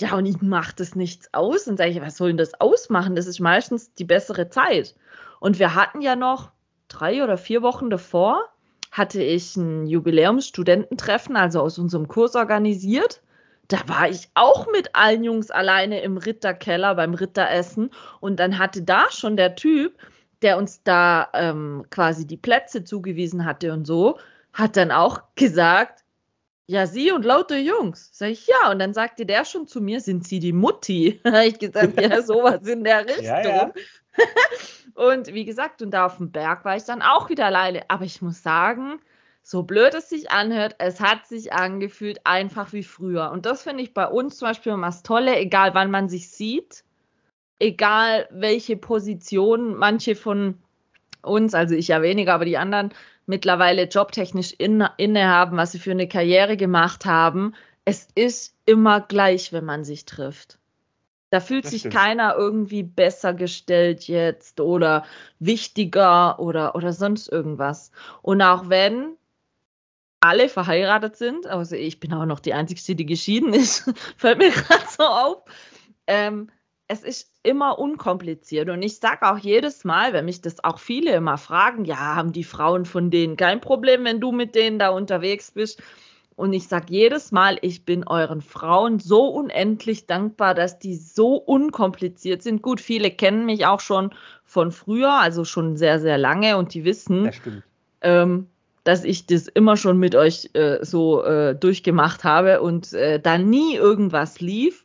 [0.00, 1.66] Ja, und ihm macht es nichts aus.
[1.66, 3.14] Und sage ich, was soll denn das ausmachen?
[3.14, 4.94] Das ist meistens die bessere Zeit.
[5.40, 6.50] Und wir hatten ja noch
[6.88, 8.44] drei oder vier Wochen davor,
[8.90, 13.22] hatte ich ein Jubiläumsstudententreffen, also aus unserem Kurs organisiert
[13.68, 18.82] da war ich auch mit allen Jungs alleine im Ritterkeller beim Ritteressen und dann hatte
[18.82, 19.96] da schon der Typ,
[20.42, 24.18] der uns da ähm, quasi die Plätze zugewiesen hatte und so,
[24.52, 26.04] hat dann auch gesagt,
[26.66, 28.10] ja, sie und lauter Jungs.
[28.12, 28.70] Sag ich, ja.
[28.70, 31.20] Und dann sagte der schon zu mir, sind sie die Mutti?
[31.24, 33.24] habe ich gesagt, ja, sowas in der Richtung.
[33.24, 33.72] Ja, ja.
[34.94, 37.82] und wie gesagt, und da auf dem Berg war ich dann auch wieder alleine.
[37.88, 39.00] Aber ich muss sagen,
[39.46, 43.30] so blöd es sich anhört, es hat sich angefühlt einfach wie früher.
[43.30, 46.30] Und das finde ich bei uns zum Beispiel immer das Tolle, egal wann man sich
[46.30, 46.82] sieht,
[47.58, 50.58] egal welche Position manche von
[51.20, 52.94] uns, also ich ja weniger, aber die anderen
[53.26, 57.54] mittlerweile jobtechnisch innehaben, was sie für eine Karriere gemacht haben.
[57.84, 60.58] Es ist immer gleich, wenn man sich trifft.
[61.28, 61.94] Da fühlt das sich stimmt.
[61.94, 65.04] keiner irgendwie besser gestellt jetzt oder
[65.38, 67.90] wichtiger oder, oder sonst irgendwas.
[68.22, 69.16] Und auch wenn
[70.24, 74.50] alle verheiratet sind, also ich bin auch noch die Einzige, die geschieden ist, fällt mir
[74.50, 75.42] gerade so auf.
[76.06, 76.48] Ähm,
[76.88, 81.12] es ist immer unkompliziert und ich sage auch jedes Mal, wenn mich das auch viele
[81.12, 84.88] immer fragen, ja, haben die Frauen von denen kein Problem, wenn du mit denen da
[84.88, 85.82] unterwegs bist?
[86.36, 91.36] Und ich sage jedes Mal, ich bin euren Frauen so unendlich dankbar, dass die so
[91.36, 92.62] unkompliziert sind.
[92.62, 94.10] Gut, viele kennen mich auch schon
[94.44, 97.30] von früher, also schon sehr, sehr lange und die wissen,
[98.00, 98.48] ähm,
[98.84, 103.38] dass ich das immer schon mit euch äh, so äh, durchgemacht habe und äh, da
[103.38, 104.84] nie irgendwas lief.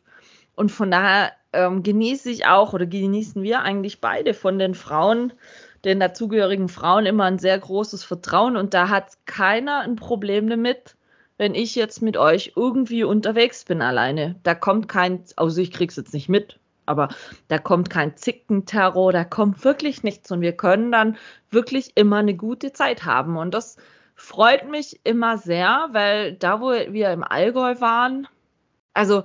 [0.54, 5.32] Und von daher ähm, genieße ich auch oder genießen wir eigentlich beide von den Frauen,
[5.84, 10.96] den dazugehörigen Frauen immer ein sehr großes Vertrauen und da hat keiner ein Problem damit,
[11.38, 14.36] wenn ich jetzt mit euch irgendwie unterwegs bin alleine.
[14.42, 16.59] Da kommt kein, also ich krieg's jetzt nicht mit,
[16.90, 17.08] aber
[17.48, 20.30] da kommt kein Zickenterror, da kommt wirklich nichts.
[20.30, 21.16] Und wir können dann
[21.50, 23.36] wirklich immer eine gute Zeit haben.
[23.36, 23.76] Und das
[24.16, 28.28] freut mich immer sehr, weil da, wo wir im Allgäu waren,
[28.92, 29.24] also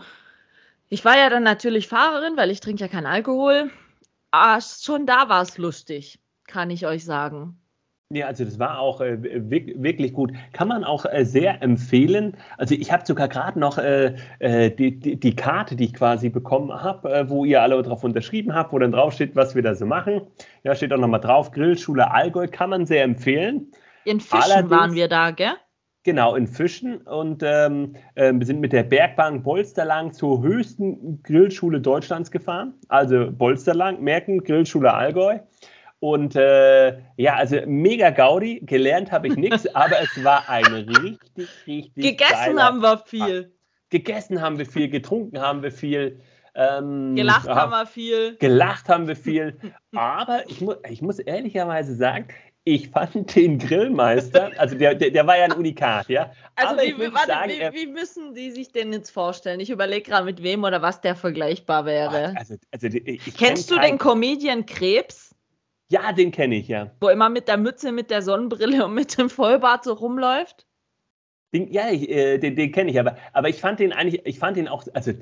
[0.88, 3.72] ich war ja dann natürlich Fahrerin, weil ich trinke ja keinen Alkohol,
[4.32, 7.60] aber schon da war es lustig, kann ich euch sagen.
[8.14, 10.32] Ja, also das war auch äh, wirklich gut.
[10.54, 12.38] Kann man auch äh, sehr empfehlen.
[12.60, 16.30] Also ich habe sogar gerade noch äh, äh, die, die, die, Karte, die ich quasi
[16.30, 19.64] bekommen habe, äh, wo ihr alle drauf unterschrieben habt, wo dann drauf steht, was wir
[19.64, 20.22] da so machen.
[20.64, 23.72] Ja, steht auch nochmal drauf, Grillschule Allgäu, kann man sehr empfehlen.
[24.04, 25.54] In Fischen Allerdings, waren wir da, gell?
[26.04, 31.82] Genau, in Fischen und ähm, äh, wir sind mit der Bergbank Bolsterlang zur höchsten Grillschule
[31.82, 32.76] Deutschlands gefahren.
[32.90, 35.40] Also Bolsterlang, merken, Grillschule Allgäu.
[36.00, 41.50] Und äh, ja, also mega Gaudi, gelernt habe ich nichts, aber es war ein richtig,
[41.66, 42.04] richtig.
[42.04, 43.54] Gegessen haben wir viel.
[43.90, 46.22] Gegessen haben wir viel, getrunken haben wir viel.
[46.54, 48.38] Ähm, gelacht haben wir viel.
[48.38, 49.58] Gelacht haben wir viel.
[49.96, 52.28] Aber ich, mu ich muss ehrlicherweise sagen,
[52.68, 56.32] ich fand den Grillmeister, also der, der, der war ja ein Unikat, ja.
[56.56, 59.60] Also wie, warte, sagen, wie, wie, müssen die sich den jetzt vorstellen?
[59.60, 62.34] Ich überlege gerade, mit wem oder was der vergleichbar wäre.
[62.36, 62.88] Also, also,
[63.38, 65.35] Kennst du den Comedian Krebs?
[65.90, 66.92] Ja, den kenne ich, ja.
[67.00, 70.66] Wo immer mit der Mütze, mit der Sonnenbrille und mit dem Vollbart so rumläuft?
[71.54, 74.40] Den, ja, ich, äh, den, den kenne ich, aber, aber ich fand den eigentlich, ich
[74.40, 75.14] fand den auch, also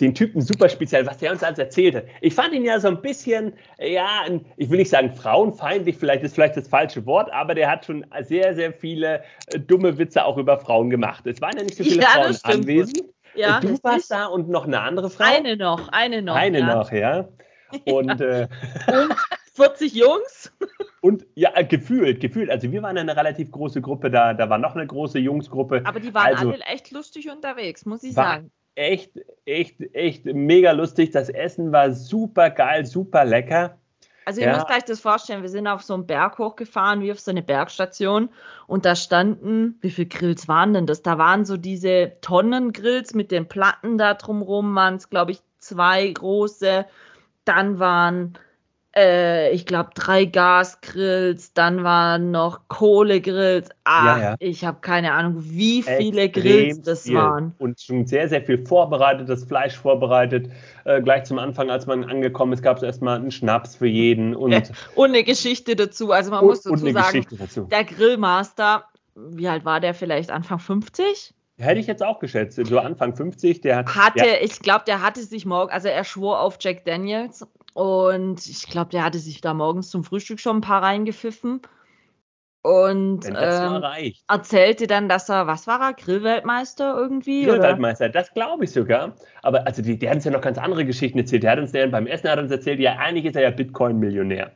[0.00, 2.06] den Typen super speziell, was der uns alles erzählte.
[2.20, 4.24] Ich fand ihn ja so ein bisschen, ja,
[4.56, 8.04] ich will nicht sagen frauenfeindlich, vielleicht ist vielleicht das falsche Wort, aber der hat schon
[8.22, 11.26] sehr, sehr viele äh, dumme Witze auch über Frauen gemacht.
[11.26, 13.04] Es waren ja nicht so viele ja, Frauen anwesend.
[13.34, 15.24] Ja, du warst da und noch eine andere Frau?
[15.24, 16.36] Eine noch, eine noch.
[16.36, 16.74] Eine ja.
[16.74, 17.28] noch, ja.
[17.86, 18.46] Und, äh,
[18.86, 19.16] und
[19.54, 20.52] 40 Jungs?
[21.00, 22.50] Und ja, äh, gefühlt, gefühlt.
[22.50, 25.82] Also wir waren eine relativ große Gruppe, da, da war noch eine große Jungsgruppe.
[25.84, 29.12] Aber die waren also, alle echt lustig unterwegs, muss ich sagen echt,
[29.44, 31.10] echt, echt mega lustig.
[31.10, 33.78] Das Essen war super geil, super lecker.
[34.26, 34.54] Also ihr ja.
[34.54, 37.42] müsst euch das vorstellen, wir sind auf so einen Berg hochgefahren, wie auf so eine
[37.42, 38.30] Bergstation
[38.66, 41.02] und da standen, wie viele Grills waren denn das?
[41.02, 46.10] Da waren so diese Tonnengrills mit den Platten da drumrum, waren es glaube ich zwei
[46.10, 46.86] große.
[47.44, 48.38] Dann waren
[48.96, 53.68] äh, ich glaube, drei Gasgrills, dann waren noch Kohlegrills.
[53.84, 54.34] Ah, ja, ja.
[54.38, 57.16] ich habe keine Ahnung, wie viele Extrem Grills das viel.
[57.16, 57.54] waren.
[57.58, 60.50] Und schon sehr, sehr viel vorbereitet, das Fleisch vorbereitet.
[60.84, 64.36] Äh, gleich zum Anfang, als man angekommen ist, gab es erstmal einen Schnaps für jeden.
[64.36, 64.54] Und,
[64.94, 66.12] und eine Geschichte dazu.
[66.12, 67.26] Also man und, muss dazu sagen,
[67.70, 68.84] der Grillmaster,
[69.16, 70.30] wie alt war der vielleicht?
[70.30, 71.34] Anfang 50?
[71.56, 73.60] Hätte ich jetzt auch geschätzt, so Anfang 50.
[73.60, 74.34] Der hat, hatte, ja.
[74.40, 78.90] ich glaube, der hatte sich morgen, also er schwor auf Jack Daniels und ich glaube,
[78.90, 81.60] der hatte sich da morgens zum Frühstück schon ein paar reingepfiffen.
[82.62, 83.84] Und ähm,
[84.26, 87.44] erzählte dann, dass er, was war er, Grillweltmeister irgendwie?
[87.44, 89.16] Grillweltmeister, das glaube ich sogar.
[89.42, 91.42] Aber also die, der hat uns ja noch ganz andere Geschichten erzählt.
[91.42, 94.52] Der hat uns der, beim Essen hat uns erzählt, ja, eigentlich ist er ja Bitcoin-Millionär.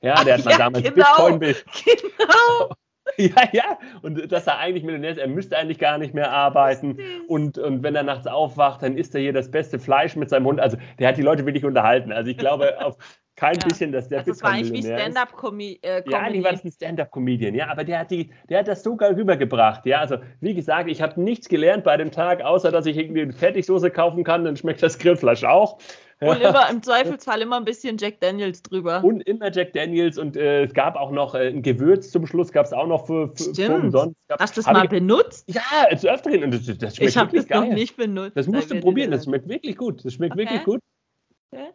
[0.00, 1.54] Ja, der Ach, hat mal ja, damals genau, Bitcoin.
[2.18, 2.74] Genau.
[3.18, 3.78] Ja, ja.
[4.02, 6.98] Und dass er eigentlich Millionär ist, er müsste eigentlich gar nicht mehr arbeiten.
[7.28, 10.46] Und, und wenn er nachts aufwacht, dann isst er hier das beste Fleisch mit seinem
[10.46, 10.60] Hund.
[10.60, 12.12] Also der hat die Leute wirklich unterhalten.
[12.12, 12.96] Also ich glaube auf
[13.36, 13.66] kein ja.
[13.66, 15.78] bisschen, dass der also Das war eigentlich wie Stand-up-Comedian.
[15.82, 18.82] Äh, ja, eigentlich war das ein Stand-up-Comedian, ja, aber der hat, die, der hat das
[18.82, 19.86] so geil rübergebracht.
[19.86, 23.22] Ja, also wie gesagt, ich habe nichts gelernt bei dem Tag, außer dass ich irgendwie
[23.22, 25.78] eine Fertigsoße kaufen kann, dann schmeckt das Grillfleisch auch.
[26.20, 29.02] Und immer im Zweifelsfall immer ein bisschen Jack Daniels drüber.
[29.02, 32.52] Und immer Jack Daniels und äh, es gab auch noch äh, ein Gewürz zum Schluss,
[32.52, 34.16] gab es auch noch für, für, für umsonst.
[34.38, 35.48] Hast du das mal ich, benutzt?
[35.52, 36.44] Ja, zu öfteren.
[36.44, 37.60] Und das, das schmeckt ich habe das geil.
[37.62, 38.36] noch nicht benutzt.
[38.36, 40.04] Das musst du probieren, das schmeckt wirklich gut.
[40.04, 40.42] Das schmeckt okay.
[40.42, 40.80] wirklich gut.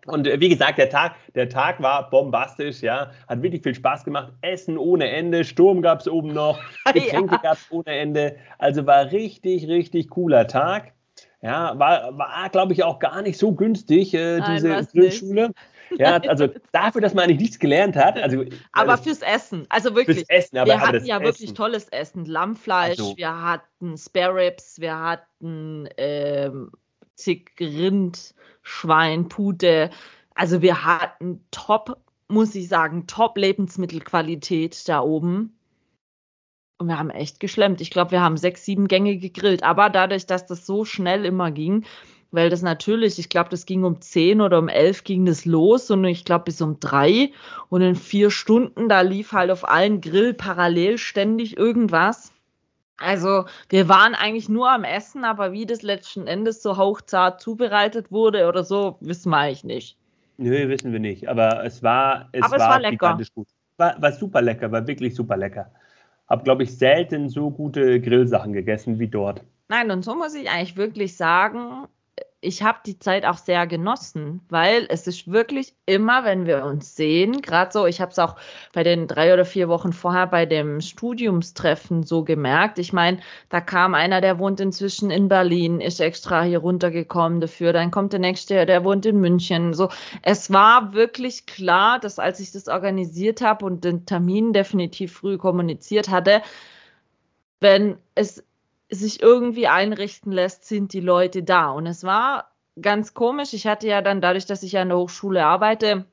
[0.07, 4.03] Und äh, wie gesagt, der Tag, der Tag war bombastisch, ja, hat wirklich viel Spaß
[4.03, 4.34] gemacht.
[4.41, 6.59] Essen ohne Ende, Sturm gab es oben noch,
[6.93, 7.41] Getränke ja.
[7.41, 8.38] gab es ohne Ende.
[8.57, 10.93] Also war richtig, richtig cooler Tag.
[11.41, 15.51] Ja, war, war glaube ich, auch gar nicht so günstig, äh, diese Grillschule.
[15.97, 18.17] Ja, also dafür, dass man eigentlich nichts gelernt hat.
[18.17, 20.17] Also, aber äh, fürs Essen, also wirklich.
[20.17, 21.25] Fürs Essen, aber wir hatten ja Essen.
[21.25, 22.25] wirklich tolles Essen.
[22.25, 26.71] Lammfleisch, also, wir hatten Spare Ribs, wir hatten ähm,
[27.15, 28.34] zig Rind,
[28.68, 29.89] Schwein, Pute.
[30.36, 31.97] Also wir hatten top,
[32.28, 35.57] muss ich sagen, top Lebensmittelqualität da oben.
[36.78, 37.82] Und wir haben echt geschlemmt.
[37.82, 39.63] Ich glaube, wir haben sechs, sieben Gänge gegrillt.
[39.63, 41.86] Aber dadurch, dass das so schnell immer ging,
[42.30, 45.89] weil das natürlich, ich glaube, das ging um zehn oder um elf ging das los
[45.89, 47.32] und ich glaube bis um drei.
[47.70, 52.34] Und in vier Stunden, da lief halt auf allen Grill parallel ständig irgendwas.
[52.99, 58.11] Also wir waren eigentlich nur am Essen, aber wie das letzten Endes so hauchzart zubereitet
[58.11, 59.97] wurde oder so, wissen wir eigentlich nicht.
[60.37, 61.27] Nö, wissen wir nicht.
[61.27, 63.19] Aber es war, es aber war, es war lecker.
[63.35, 63.47] Gut.
[63.77, 65.71] War, war super lecker, war wirklich super lecker
[66.27, 69.43] habe, glaube ich, selten so gute Grillsachen gegessen wie dort.
[69.69, 71.87] Nein, und so muss ich eigentlich wirklich sagen,
[72.47, 76.95] ich habe die Zeit auch sehr genossen, weil es ist wirklich immer, wenn wir uns
[76.95, 78.37] sehen, gerade so, ich habe es auch
[78.71, 82.79] bei den drei oder vier Wochen vorher bei dem Studiumstreffen so gemerkt.
[82.79, 83.19] Ich meine,
[83.49, 87.73] da kam einer, der wohnt inzwischen in Berlin, ist extra hier runtergekommen dafür.
[87.73, 89.73] Dann kommt der nächste, der wohnt in München.
[89.73, 89.89] So,
[90.21, 95.37] es war wirklich klar, dass als ich das organisiert habe und den Termin definitiv früh
[95.37, 96.41] kommuniziert hatte,
[97.59, 98.41] wenn es
[98.89, 101.71] sich irgendwie einrichten lässt, sind die Leute da.
[101.71, 103.53] Und es war ganz komisch.
[103.53, 106.05] Ich hatte ja dann, dadurch, dass ich ja an der Hochschule arbeite,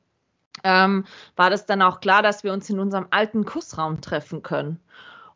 [0.62, 1.04] ähm,
[1.36, 4.80] war das dann auch klar, dass wir uns in unserem alten Kursraum treffen können.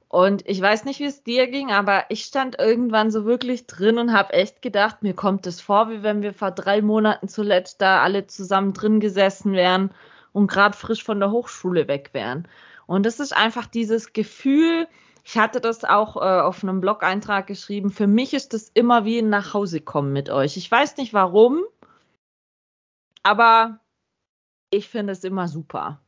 [0.09, 3.99] Und ich weiß nicht, wie es dir ging, aber ich stand irgendwann so wirklich drin
[3.99, 7.83] und habe echt gedacht, mir kommt es vor, wie wenn wir vor drei Monaten zuletzt
[7.83, 9.91] da alle zusammen drin gesessen wären
[10.33, 12.49] und gerade frisch von der Hochschule weg wären.
[12.87, 14.89] Und das ist einfach dieses Gefühl,
[15.29, 19.19] ich hatte das auch äh, auf einem Blog-Eintrag geschrieben, für mich ist das immer wie
[19.19, 20.57] ein Nachhausekommen mit euch.
[20.57, 21.65] Ich weiß nicht warum,
[23.23, 23.79] aber
[24.71, 26.01] ich finde es immer super.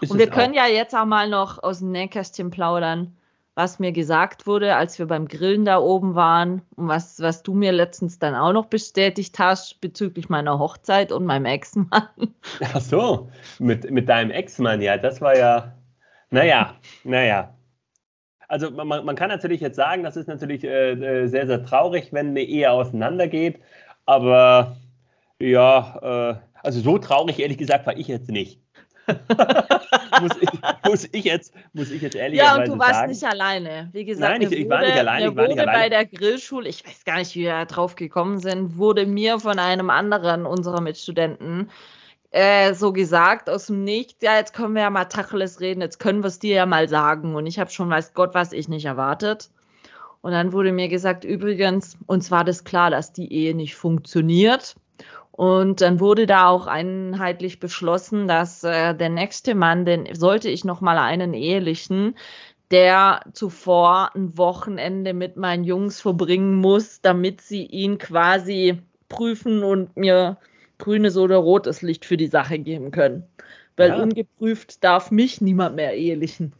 [0.00, 3.16] Ist und wir können ja jetzt auch mal noch aus dem Nähkästchen plaudern,
[3.54, 7.54] was mir gesagt wurde, als wir beim Grillen da oben waren und was, was du
[7.54, 12.34] mir letztens dann auch noch bestätigt hast bezüglich meiner Hochzeit und meinem Ex-Mann.
[12.74, 13.30] Ach so,
[13.60, 15.76] mit, mit deinem Ex-Mann, ja, das war ja,
[16.30, 16.74] naja,
[17.04, 17.54] naja.
[18.52, 22.12] Also man, man kann natürlich jetzt sagen, das ist natürlich äh, äh, sehr, sehr traurig,
[22.12, 23.58] wenn eine Ehe auseinandergeht,
[24.04, 24.76] aber
[25.38, 28.60] ja, äh, also so traurig, ehrlich gesagt, war ich jetzt nicht.
[30.20, 30.50] muss, ich,
[30.86, 32.56] muss, ich, jetzt, muss ich jetzt ehrlich sagen.
[32.58, 33.10] Ja, und du warst sagen.
[33.10, 33.88] nicht alleine.
[33.92, 35.30] Wie gesagt, Nein, ich, ich war nicht alleine.
[35.30, 35.78] Ich war nicht alleine.
[35.78, 39.58] bei der Grillschule, ich weiß gar nicht, wie wir drauf gekommen sind, wurde mir von
[39.58, 41.70] einem anderen unserer Mitstudenten
[42.32, 46.00] äh, so gesagt aus dem Nichts, ja, jetzt können wir ja mal Tacheles reden, jetzt
[46.00, 47.34] können wir es dir ja mal sagen.
[47.34, 49.50] Und ich habe schon, weiß Gott, was ich nicht erwartet.
[50.22, 54.76] Und dann wurde mir gesagt, übrigens, uns war das klar, dass die Ehe nicht funktioniert.
[55.30, 60.64] Und dann wurde da auch einheitlich beschlossen, dass äh, der nächste Mann, den sollte ich
[60.64, 62.16] noch mal einen ehelichen,
[62.70, 69.96] der zuvor ein Wochenende mit meinen Jungs verbringen muss, damit sie ihn quasi prüfen und
[69.96, 70.38] mir
[70.82, 73.24] grünes oder rotes Licht für die Sache geben können.
[73.76, 74.02] Weil ja.
[74.02, 76.52] ungeprüft darf mich niemand mehr ehelichen.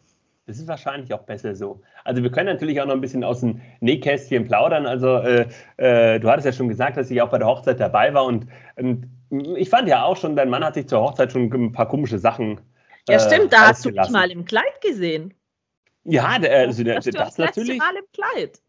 [0.46, 1.82] Das ist wahrscheinlich auch besser so.
[2.04, 4.86] Also wir können natürlich auch noch ein bisschen aus dem Nähkästchen plaudern.
[4.86, 5.46] Also äh,
[5.76, 8.46] äh, du hattest ja schon gesagt, dass ich auch bei der Hochzeit dabei war und,
[8.76, 9.06] und,
[9.56, 12.18] ich fand ja auch schon, dein Mann hat sich zur Hochzeit schon ein paar komische
[12.18, 12.60] Sachen.
[13.08, 15.32] Ja, stimmt, da hast du mich mal im Kleid gesehen.
[16.04, 17.78] Ja, der, also der, das, das natürlich.
[17.78, 18.60] Mal im Kleid.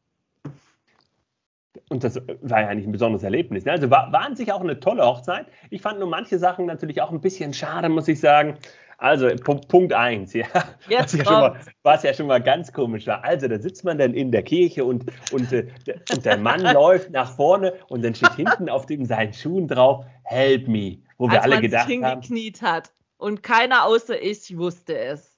[1.89, 3.65] Und das war ja eigentlich ein besonderes Erlebnis.
[3.65, 3.71] Ne?
[3.71, 5.47] Also war, war an sich auch eine tolle Hochzeit.
[5.69, 8.57] Ich fand nur manche Sachen natürlich auch ein bisschen schade, muss ich sagen.
[8.97, 10.45] Also Punkt 1, ja.
[10.87, 13.23] Jetzt was, ja mal, was ja schon mal ganz komisch war.
[13.23, 15.67] Also da sitzt man dann in der Kirche und, und, äh,
[16.11, 20.05] und der Mann läuft nach vorne und dann steht hinten auf dem seinen Schuhen drauf,
[20.23, 22.75] Help me, wo Als wir alle gedacht sich hingekniet haben.
[22.75, 25.37] hat und keiner außer ich wusste es.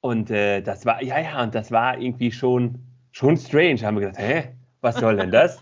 [0.00, 2.78] Und äh, das war, ja, ja, und das war irgendwie schon,
[3.12, 3.82] schon strange.
[3.82, 4.57] Haben wir gedacht, hä?
[4.80, 5.60] Was soll denn das?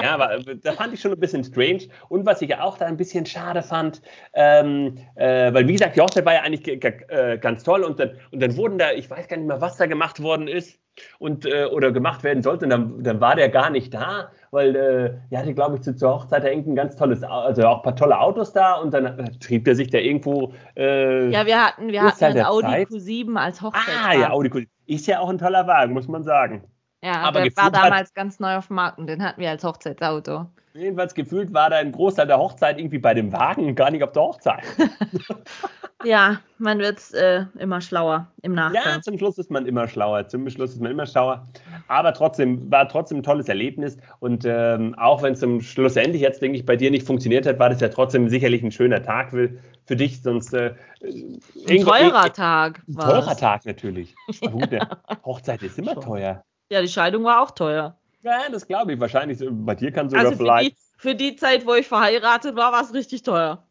[0.00, 1.88] ja, aber äh, da fand ich schon ein bisschen strange.
[2.08, 4.02] Und was ich auch da ein bisschen schade fand,
[4.34, 8.12] ähm, äh, weil wie gesagt, die Hochzeit war ja eigentlich äh, ganz toll und dann,
[8.30, 10.78] und dann wurden da, ich weiß gar nicht mehr, was da gemacht worden ist
[11.18, 12.64] und äh, oder gemacht werden sollte.
[12.64, 15.94] Und dann, dann war der gar nicht da, weil äh, er hatte, glaube ich, zu,
[15.94, 19.38] zur Hochzeit da ein ganz tolles, also auch ein paar tolle Autos da und dann
[19.40, 20.52] trieb er sich da irgendwo.
[20.76, 22.88] Äh, ja, wir hatten, wir hatten einen Audi Zeit.
[22.88, 23.94] Q7 als Hochzeit.
[24.04, 24.68] Ah, ja, Audi Q7.
[24.86, 26.64] Ist ja auch ein toller Wagen, muss man sagen.
[27.02, 29.50] Ja, aber der war damals hat, ganz neu auf dem Markt und den hatten wir
[29.50, 30.46] als Hochzeitsauto.
[30.74, 34.02] Jedenfalls gefühlt war da ein Großteil der Hochzeit irgendwie bei dem Wagen und gar nicht
[34.04, 34.62] auf der Hochzeit.
[36.04, 38.82] ja, man wird äh, immer schlauer im Nachgang.
[38.84, 40.28] Ja, zum Schluss ist man immer schlauer.
[40.28, 41.46] Zum Schluss ist man immer schlauer.
[41.88, 43.96] Aber trotzdem war trotzdem ein tolles Erlebnis.
[44.20, 47.58] Und ähm, auch wenn es zum Schlussendlich jetzt, denke ich, bei dir nicht funktioniert hat,
[47.58, 49.50] war das ja trotzdem sicherlich ein schöner Tag für,
[49.86, 50.22] für dich.
[50.22, 52.82] Sonst äh, ein teurer Tag.
[52.86, 54.14] Ein teurer Tag natürlich.
[54.42, 54.50] ja.
[54.50, 54.78] Gut,
[55.24, 56.44] Hochzeit ist immer teuer.
[56.70, 57.96] Ja, die Scheidung war auch teuer.
[58.22, 59.00] Ja, das glaube ich.
[59.00, 60.76] Wahrscheinlich, bei dir kann sogar also für vielleicht.
[60.76, 63.64] Die, für die Zeit, wo ich verheiratet war, war es richtig teuer.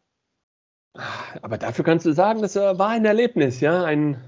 [1.42, 4.20] Aber dafür kannst du sagen, das äh, war ein Erlebnis, ja, ein,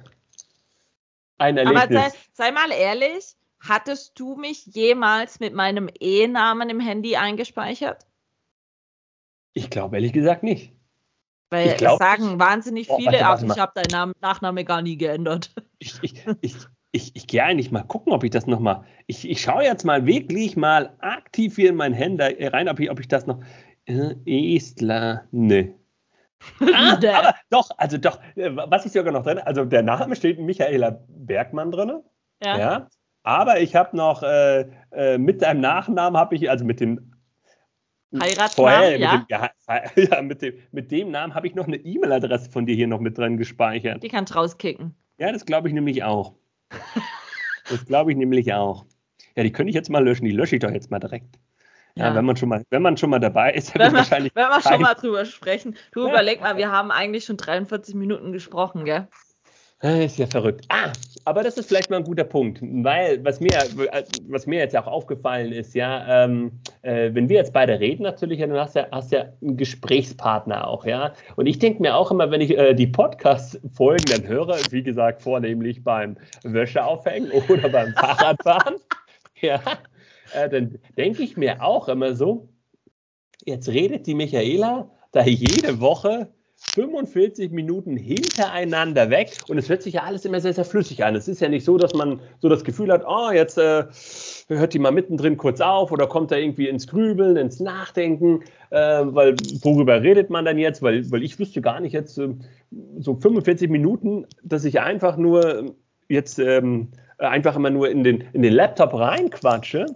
[1.38, 1.82] ein Erlebnis.
[1.82, 8.06] Aber sei, sei mal ehrlich, hattest du mich jemals mit meinem Ehenamen im Handy eingespeichert?
[9.52, 10.72] Ich glaube ehrlich gesagt nicht.
[11.48, 14.96] Weil glaub, es sagen wahnsinnig viele, oh, warte, warte, ich habe deinen Nachname gar nie
[14.96, 15.52] geändert.
[15.80, 16.54] Ich, ich, ich,
[16.92, 18.84] ich, ich gehe eigentlich mal gucken, ob ich das nochmal.
[19.06, 22.90] Ich, ich schaue jetzt mal wirklich mal aktiv hier in mein Handy rein, ob ich,
[22.90, 23.40] ob ich das noch.
[23.86, 25.74] Äh, Estler, ne.
[26.60, 30.38] ah, aber doch, also doch, äh, was ich sogar noch drin, also der Name steht
[30.38, 32.00] Michaela Bergmann drin.
[32.42, 32.58] Ja.
[32.58, 32.88] ja
[33.22, 37.12] aber ich habe noch äh, äh, mit deinem Nachnamen habe ich, also mit dem
[38.18, 39.18] Heiratsnamen, ja?
[39.18, 42.74] Mit dem, ja, mit dem, mit dem Namen habe ich noch eine E-Mail-Adresse von dir
[42.74, 44.02] hier noch mit drin gespeichert.
[44.02, 44.94] Die kannst rauskicken.
[45.18, 46.34] Ja, das glaube ich nämlich auch.
[47.68, 48.84] Das glaube ich nämlich auch.
[49.36, 50.24] Ja, die könnte ich jetzt mal löschen.
[50.24, 51.38] Die lösche ich doch jetzt mal direkt.
[51.94, 54.34] Ja, ja wenn man schon mal, wenn man schon mal dabei ist, wenn wir, wahrscheinlich.
[54.34, 55.76] Wenn wir schon mal drüber sprechen.
[55.92, 56.10] Du ja.
[56.10, 59.08] überleg mal, wir haben eigentlich schon 43 Minuten gesprochen, gell?
[59.82, 60.66] Ist ja verrückt.
[60.68, 60.92] Ah,
[61.24, 63.50] aber das ist vielleicht mal ein guter Punkt, weil was mir,
[64.28, 66.52] was mir jetzt auch aufgefallen ist, ja, ähm,
[66.82, 70.84] äh, wenn wir jetzt beide reden, natürlich, hast du ja, hast ja einen Gesprächspartner auch,
[70.84, 71.14] ja.
[71.36, 75.22] Und ich denke mir auch immer, wenn ich äh, die Podcast-Folgen dann höre, wie gesagt,
[75.22, 78.74] vornehmlich beim Wäscheaufhängen oder beim Fahrradfahren,
[79.40, 79.62] ja,
[80.34, 82.50] äh, dann denke ich mir auch immer so,
[83.46, 86.28] jetzt redet die Michaela da jede Woche
[86.62, 91.16] 45 Minuten hintereinander weg und es hört sich ja alles immer sehr, sehr flüssig an.
[91.16, 93.84] Es ist ja nicht so, dass man so das Gefühl hat, oh, jetzt äh,
[94.48, 98.76] hört die mal mittendrin kurz auf oder kommt da irgendwie ins Grübeln, ins Nachdenken, äh,
[98.78, 100.82] weil worüber redet man dann jetzt?
[100.82, 102.28] Weil, weil ich wüsste gar nicht jetzt äh,
[102.98, 105.74] so 45 Minuten, dass ich einfach nur
[106.08, 106.88] jetzt ähm,
[107.18, 109.86] einfach immer nur in den, in den Laptop reinquatsche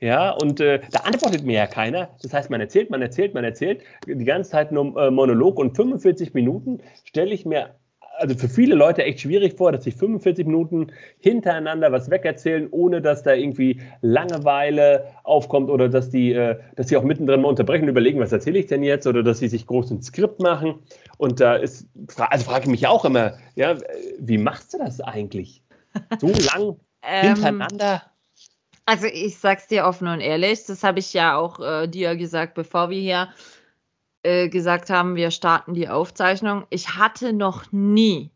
[0.00, 2.10] ja, und äh, da antwortet mir ja keiner.
[2.22, 5.74] Das heißt, man erzählt, man erzählt, man erzählt die ganze Zeit nur äh, Monolog und
[5.74, 7.74] 45 Minuten stelle ich mir
[8.18, 10.88] also für viele Leute echt schwierig vor, dass sich 45 Minuten
[11.20, 16.96] hintereinander was wegerzählen, ohne dass da irgendwie Langeweile aufkommt oder dass die, äh, dass sie
[16.96, 19.66] auch mittendrin mal unterbrechen und überlegen, was erzähle ich denn jetzt oder dass sie sich
[19.66, 20.80] groß ein Skript machen.
[21.16, 23.76] Und da ist, also frage ich mich auch immer, ja,
[24.18, 25.62] wie machst du das eigentlich?
[26.18, 28.02] So lang ähm, hintereinander?
[28.88, 32.54] Also ich sag's dir offen und ehrlich, das habe ich ja auch äh, dir gesagt,
[32.54, 33.28] bevor wir hier
[34.22, 36.66] äh, gesagt haben, wir starten die Aufzeichnung.
[36.70, 38.30] Ich hatte noch nie,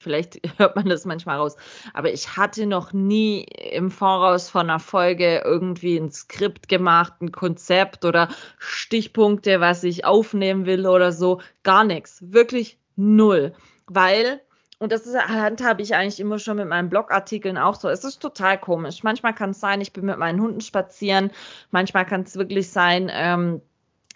[0.00, 1.54] vielleicht hört man das manchmal raus,
[1.94, 7.30] aber ich hatte noch nie im Voraus von einer Folge irgendwie ein Skript gemacht, ein
[7.30, 11.40] Konzept oder Stichpunkte, was ich aufnehmen will oder so.
[11.62, 12.18] Gar nichts.
[12.20, 13.54] Wirklich null.
[13.86, 14.40] Weil
[14.82, 17.88] und das ist, handhabe ich eigentlich immer schon mit meinen Blogartikeln auch so.
[17.88, 19.04] Es ist total komisch.
[19.04, 21.30] Manchmal kann es sein, ich bin mit meinen Hunden spazieren.
[21.70, 23.62] Manchmal kann es wirklich sein, ähm,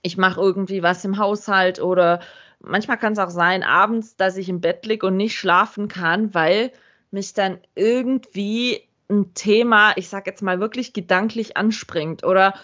[0.02, 2.18] ich mache irgendwie was im Haushalt oder
[2.58, 6.34] manchmal kann es auch sein, abends, dass ich im Bett liege und nicht schlafen kann,
[6.34, 6.72] weil
[7.12, 12.24] mich dann irgendwie ein Thema, ich sage jetzt mal wirklich gedanklich anspringt.
[12.24, 12.54] Oder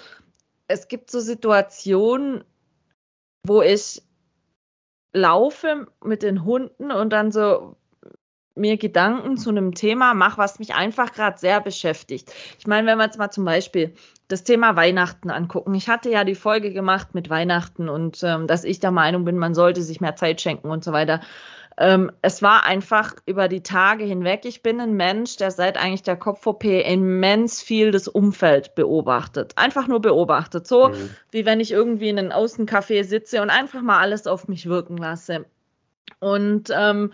[0.67, 2.43] es gibt so Situationen,
[3.47, 4.03] wo ich
[5.13, 7.77] laufe mit den Hunden und dann so
[8.55, 12.33] mir Gedanken zu einem Thema mache, was mich einfach gerade sehr beschäftigt.
[12.59, 13.95] Ich meine, wenn wir jetzt mal zum Beispiel
[14.29, 15.75] das Thema Weihnachten angucken.
[15.75, 19.37] Ich hatte ja die Folge gemacht mit Weihnachten und ähm, dass ich der Meinung bin,
[19.37, 21.21] man sollte sich mehr Zeit schenken und so weiter.
[21.79, 24.45] Ähm, es war einfach über die Tage hinweg.
[24.45, 29.53] Ich bin ein Mensch, der seit eigentlich der Kopf-OP immens viel das Umfeld beobachtet.
[29.57, 30.67] Einfach nur beobachtet.
[30.67, 31.11] So mhm.
[31.31, 34.97] wie wenn ich irgendwie in einem Außencafé sitze und einfach mal alles auf mich wirken
[34.97, 35.47] lasse.
[36.21, 37.13] Und ähm,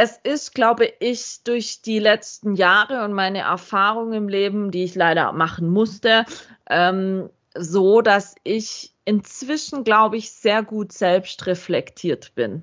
[0.00, 4.94] es ist, glaube ich, durch die letzten Jahre und meine Erfahrungen im Leben, die ich
[4.94, 6.24] leider machen musste,
[6.70, 12.62] ähm, so, dass ich inzwischen, glaube ich, sehr gut selbst reflektiert bin.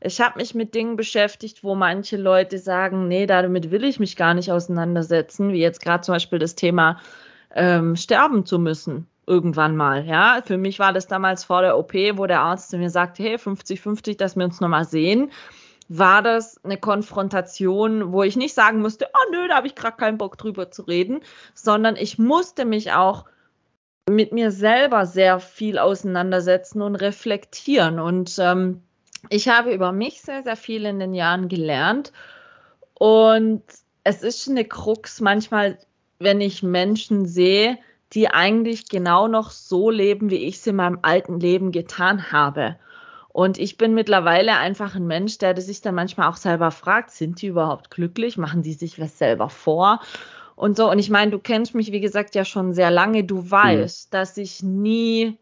[0.00, 4.14] Ich habe mich mit Dingen beschäftigt, wo manche Leute sagen, nee, damit will ich mich
[4.14, 7.00] gar nicht auseinandersetzen, wie jetzt gerade zum Beispiel das Thema
[7.56, 10.06] ähm, sterben zu müssen irgendwann mal.
[10.06, 13.34] Ja, für mich war das damals vor der OP, wo der Arzt mir sagte, hey,
[13.34, 15.32] 50-50, dass wir uns nochmal sehen
[15.88, 19.96] war das eine Konfrontation, wo ich nicht sagen musste, oh nö, da habe ich gerade
[19.96, 21.20] keinen Bock drüber zu reden,
[21.54, 23.24] sondern ich musste mich auch
[24.08, 27.98] mit mir selber sehr viel auseinandersetzen und reflektieren.
[28.00, 28.82] Und ähm,
[29.30, 32.12] ich habe über mich sehr, sehr viel in den Jahren gelernt.
[32.94, 33.62] Und
[34.04, 35.78] es ist eine Krux manchmal,
[36.18, 37.78] wenn ich Menschen sehe,
[38.12, 42.76] die eigentlich genau noch so leben, wie ich es in meinem alten Leben getan habe.
[43.38, 47.40] Und ich bin mittlerweile einfach ein Mensch, der sich dann manchmal auch selber fragt, sind
[47.40, 48.36] die überhaupt glücklich?
[48.36, 50.00] Machen die sich was selber vor?
[50.56, 50.90] Und so.
[50.90, 53.22] Und ich meine, du kennst mich, wie gesagt, ja schon sehr lange.
[53.22, 53.50] Du mhm.
[53.52, 54.10] weißt, mhm.
[54.10, 55.38] dass ich nie,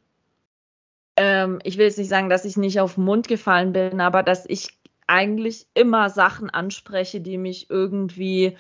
[1.17, 4.23] ähm, ich will jetzt nicht sagen, dass ich nicht auf den Mund gefallen bin, aber
[4.23, 4.69] dass ich
[5.07, 8.59] eigentlich immer Sachen anspreche, die mich irgendwie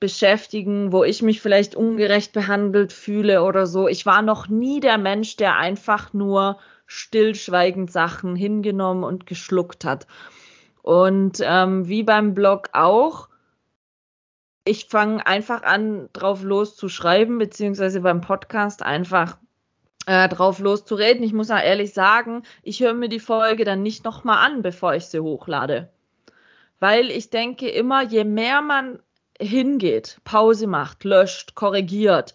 [0.00, 3.86] beschäftigen, wo ich mich vielleicht ungerecht behandelt fühle oder so.
[3.86, 10.06] Ich war noch nie der Mensch, der einfach nur stillschweigend Sachen hingenommen und geschluckt hat.
[10.82, 13.28] Und ähm, wie beim Blog auch,
[14.64, 19.38] ich fange einfach an, drauf loszuschreiben, beziehungsweise beim Podcast einfach
[20.06, 21.22] äh, drauf loszureden.
[21.22, 24.94] Ich muss auch ehrlich sagen, ich höre mir die Folge dann nicht nochmal an, bevor
[24.94, 25.90] ich sie hochlade.
[26.80, 28.98] Weil ich denke immer, je mehr man
[29.40, 32.34] hingeht, Pause macht, löscht, korrigiert,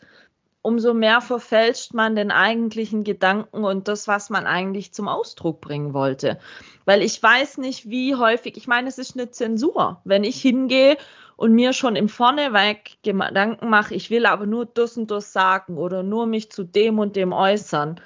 [0.68, 5.94] umso mehr verfälscht man den eigentlichen Gedanken und das, was man eigentlich zum Ausdruck bringen
[5.94, 6.40] wollte.
[6.84, 10.02] Weil ich weiß nicht, wie häufig, ich meine, es ist eine Zensur.
[10.04, 10.98] Wenn ich hingehe
[11.38, 15.78] und mir schon im Vorneweg Gedanken mache, ich will aber nur das und das sagen
[15.78, 18.02] oder nur mich zu dem und dem äußern,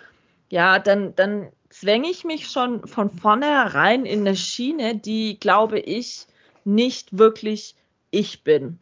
[0.52, 6.28] ja, dann, dann zwänge ich mich schon von vornherein in eine Schiene, die, glaube ich,
[6.64, 7.74] nicht wirklich
[8.12, 8.78] ich bin.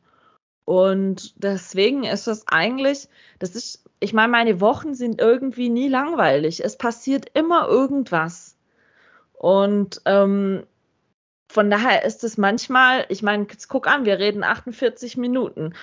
[0.70, 3.09] Und deswegen ist es eigentlich,
[3.39, 6.63] das ist, ich meine, meine Wochen sind irgendwie nie langweilig.
[6.63, 8.55] Es passiert immer irgendwas.
[9.34, 10.61] Und ähm,
[11.47, 15.74] von daher ist es manchmal, ich meine, guck an, wir reden 48 Minuten.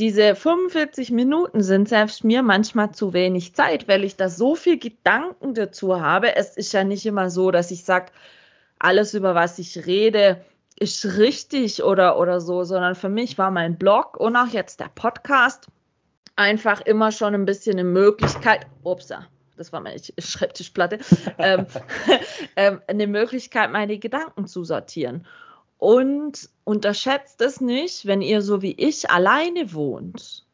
[0.00, 4.80] diese 45 Minuten sind selbst mir manchmal zu wenig Zeit, weil ich da so viel
[4.80, 6.34] Gedanken dazu habe.
[6.34, 8.06] Es ist ja nicht immer so, dass ich sage,
[8.80, 10.44] alles, über was ich rede,
[10.76, 14.90] ist richtig oder, oder so, sondern für mich war mein Blog und auch jetzt der
[14.94, 15.68] Podcast
[16.36, 20.98] einfach immer schon ein bisschen eine Möglichkeit, upsa, das war meine Schreibtischplatte,
[21.38, 21.66] ähm,
[22.56, 25.26] ähm, eine Möglichkeit, meine Gedanken zu sortieren.
[25.78, 30.46] Und unterschätzt es nicht, wenn ihr so wie ich alleine wohnt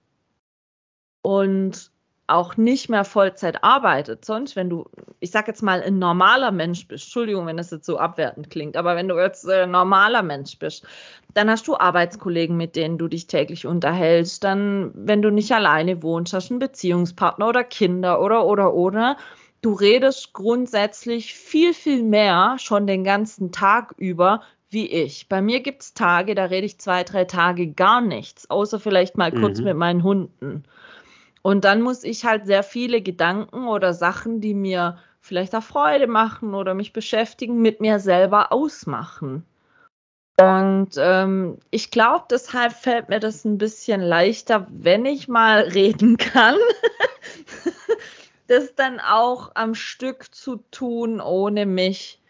[1.22, 1.90] und
[2.30, 4.24] auch nicht mehr Vollzeit arbeitet.
[4.24, 4.86] Sonst, wenn du,
[5.18, 8.76] ich sag jetzt mal, ein normaler Mensch bist, Entschuldigung, wenn das jetzt so abwertend klingt,
[8.76, 10.86] aber wenn du jetzt ein äh, normaler Mensch bist,
[11.34, 14.44] dann hast du Arbeitskollegen, mit denen du dich täglich unterhältst.
[14.44, 19.16] Dann, wenn du nicht alleine wohnst, hast du einen Beziehungspartner oder Kinder oder, oder, oder.
[19.62, 25.28] Du redest grundsätzlich viel, viel mehr schon den ganzen Tag über wie ich.
[25.28, 29.18] Bei mir gibt es Tage, da rede ich zwei, drei Tage gar nichts, außer vielleicht
[29.18, 29.64] mal kurz mhm.
[29.64, 30.64] mit meinen Hunden.
[31.42, 36.06] Und dann muss ich halt sehr viele Gedanken oder Sachen, die mir vielleicht auch Freude
[36.06, 39.44] machen oder mich beschäftigen, mit mir selber ausmachen.
[40.40, 46.16] Und ähm, ich glaube, deshalb fällt mir das ein bisschen leichter, wenn ich mal reden
[46.16, 46.56] kann,
[48.46, 52.20] das dann auch am Stück zu tun, ohne mich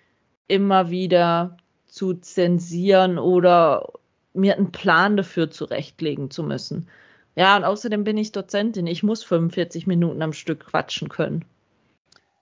[0.48, 1.56] immer wieder
[1.86, 3.92] zu zensieren oder
[4.34, 6.88] mir einen Plan dafür zurechtlegen zu müssen.
[7.34, 8.86] Ja, und außerdem bin ich Dozentin.
[8.86, 11.44] Ich muss 45 Minuten am Stück quatschen können.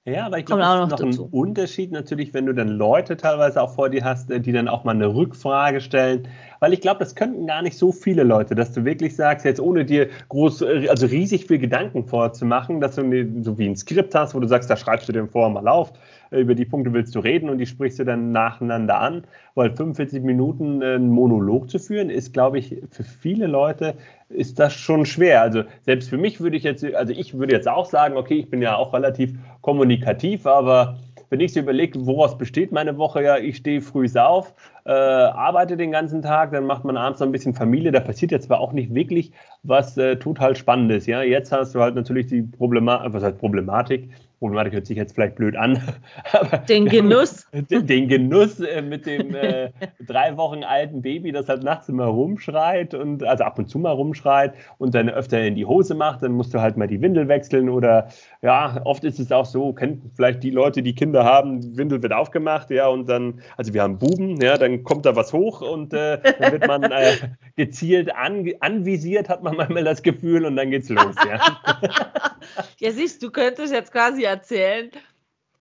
[0.05, 1.25] Ja, aber ich glaube, es ist noch dazu.
[1.25, 4.85] ein Unterschied natürlich, wenn du dann Leute teilweise auch vor dir hast, die dann auch
[4.85, 6.29] mal eine Rückfrage stellen.
[6.61, 9.61] Weil ich glaube, das könnten gar nicht so viele Leute, dass du wirklich sagst, jetzt
[9.61, 13.03] ohne dir groß, also riesig viel Gedanken vorzumachen, dass du
[13.43, 15.93] so wie ein Skript hast, wo du sagst, da schreibst du den vorher mal auf,
[16.31, 19.25] über die Punkte willst du reden und die sprichst du dann nacheinander an.
[19.55, 23.95] Weil 45 Minuten einen Monolog zu führen, ist, glaube ich, für viele Leute
[24.29, 25.41] ist das schon schwer.
[25.43, 28.51] Also selbst für mich würde ich jetzt, also ich würde jetzt auch sagen, okay, ich
[28.51, 29.35] bin ja auch relativ
[29.69, 30.97] kommunikativ, aber
[31.29, 34.55] wenn ich so überlege, woraus besteht meine Woche, ja, ich stehe früh auf,
[34.87, 38.33] äh, arbeite den ganzen Tag, dann macht man abends noch ein bisschen Familie, da passiert
[38.33, 39.31] jetzt zwar auch nicht wirklich
[39.65, 41.21] was äh, total Spannendes, ja.
[41.21, 44.09] Jetzt hast du halt natürlich die Problematik, was heißt Problematik,
[44.39, 45.83] Problematik hört sich jetzt vielleicht blöd an.
[46.69, 47.47] den Genuss.
[47.53, 49.71] Den, den, Genuss äh, mit dem äh,
[50.07, 53.91] drei Wochen alten Baby, das halt nachts immer rumschreit und also ab und zu mal
[53.91, 57.27] rumschreit und dann öfter in die Hose macht, dann musst du halt mal die Windel
[57.27, 58.09] wechseln oder
[58.43, 62.01] ja, oft ist es auch so, kennt vielleicht die Leute, die Kinder haben, die Windel
[62.03, 65.61] wird aufgemacht, ja, und dann, also wir haben Buben, ja, dann kommt da was hoch
[65.61, 67.17] und äh, dann wird man äh,
[67.57, 71.41] gezielt an, anvisiert, hat man manchmal das Gefühl und dann geht's los, ja.
[72.79, 74.91] ja, siehst du, könntest jetzt quasi erzählen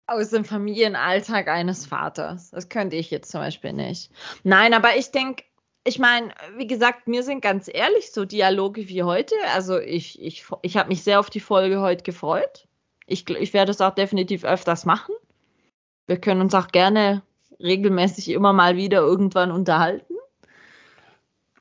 [0.06, 2.50] aus dem Familienalltag eines Vaters.
[2.50, 4.10] Das könnte ich jetzt zum Beispiel nicht.
[4.44, 5.44] Nein, aber ich denke,
[5.84, 9.34] ich meine, wie gesagt, mir sind ganz ehrlich so Dialoge wie heute.
[9.54, 12.66] Also ich, ich, ich habe mich sehr auf die Folge heute gefreut.
[13.06, 15.14] Ich, ich werde es auch definitiv öfters machen.
[16.06, 17.22] Wir können uns auch gerne
[17.60, 20.15] regelmäßig immer mal wieder irgendwann unterhalten.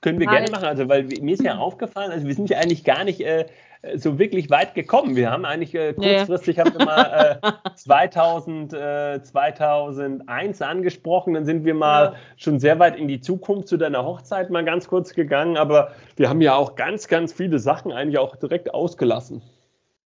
[0.05, 2.59] Können wir weil, gerne machen, also weil mir ist ja aufgefallen, also wir sind ja
[2.59, 3.47] eigentlich gar nicht äh,
[3.95, 5.15] so wirklich weit gekommen.
[5.15, 6.63] Wir haben eigentlich äh, kurzfristig, nee.
[6.63, 12.15] haben wir mal äh, 2000, äh, 2001 angesprochen, dann sind wir mal ja.
[12.37, 16.29] schon sehr weit in die Zukunft zu deiner Hochzeit mal ganz kurz gegangen, aber wir
[16.29, 19.41] haben ja auch ganz, ganz viele Sachen eigentlich auch direkt ausgelassen.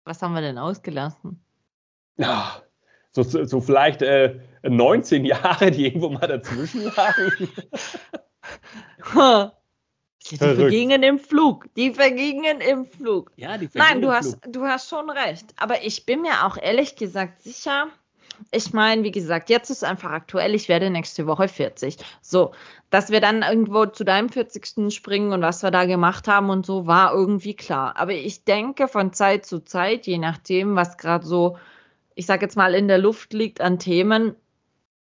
[0.04, 1.40] Was haben wir denn ausgelassen?
[2.18, 2.56] Ja,
[3.12, 4.04] so, so vielleicht
[4.62, 7.48] 19 äh, Jahre, die irgendwo mal dazwischen lagen.
[10.30, 10.60] Die Verrückt.
[10.60, 11.66] vergingen im Flug.
[11.76, 13.30] Die vergingen im Flug.
[13.36, 14.52] Ja, die vergingen Nein, du hast, Flug.
[14.52, 15.46] du hast schon recht.
[15.56, 17.88] Aber ich bin mir auch ehrlich gesagt sicher.
[18.50, 20.54] Ich meine, wie gesagt, jetzt ist einfach aktuell.
[20.54, 21.96] Ich werde nächste Woche 40.
[22.20, 22.52] So,
[22.90, 24.92] dass wir dann irgendwo zu deinem 40.
[24.94, 27.96] springen und was wir da gemacht haben und so, war irgendwie klar.
[27.96, 31.56] Aber ich denke von Zeit zu Zeit, je nachdem, was gerade so,
[32.14, 34.34] ich sage jetzt mal, in der Luft liegt an Themen,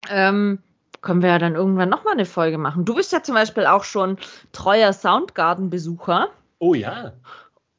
[0.09, 0.61] ähm,
[1.05, 2.85] können wir ja dann irgendwann nochmal eine Folge machen.
[2.85, 4.19] Du bist ja zum Beispiel auch schon
[4.53, 6.29] treuer Soundgarden-Besucher.
[6.59, 7.13] Oh ja.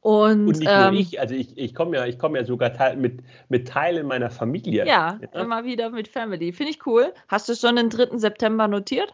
[0.00, 2.96] Und, und nicht ähm, nur ich, also ich, ich komme ja, komm ja sogar teil,
[2.96, 4.86] mit, mit Teilen meiner Familie.
[4.86, 6.52] Ja, ja, immer wieder mit Family.
[6.52, 7.12] Finde ich cool.
[7.28, 8.16] Hast du schon den 3.
[8.16, 9.12] September notiert?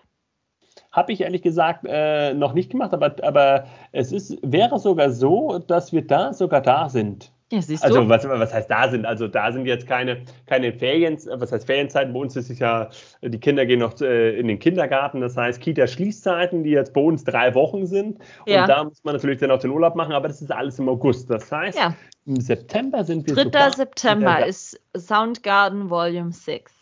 [0.91, 5.59] Habe ich ehrlich gesagt äh, noch nicht gemacht, aber, aber es ist, wäre sogar so,
[5.59, 7.33] dass wir da sogar da sind.
[7.53, 8.11] Ja, siehst also, du?
[8.11, 9.05] Also was, was heißt da sind?
[9.05, 12.15] Also da sind jetzt keine, keine Ferien, was heißt Ferienzeiten?
[12.15, 12.89] Bei uns ist es ja,
[13.21, 17.25] die Kinder gehen noch äh, in den Kindergarten, das heißt Kita-Schließzeiten, die jetzt bei uns
[17.25, 18.19] drei Wochen sind.
[18.47, 18.63] Ja.
[18.63, 20.89] Und da muss man natürlich dann auch den Urlaub machen, aber das ist alles im
[20.89, 21.29] August.
[21.29, 21.95] Das heißt, ja.
[22.25, 23.71] im September sind wir 3.
[23.71, 26.73] September ist Soundgarden Volume 6.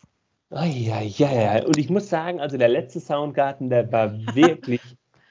[0.51, 1.65] Oh, ja, ja, ja.
[1.65, 4.79] Und ich muss sagen, also der letzte Soundgarten, der war wirklich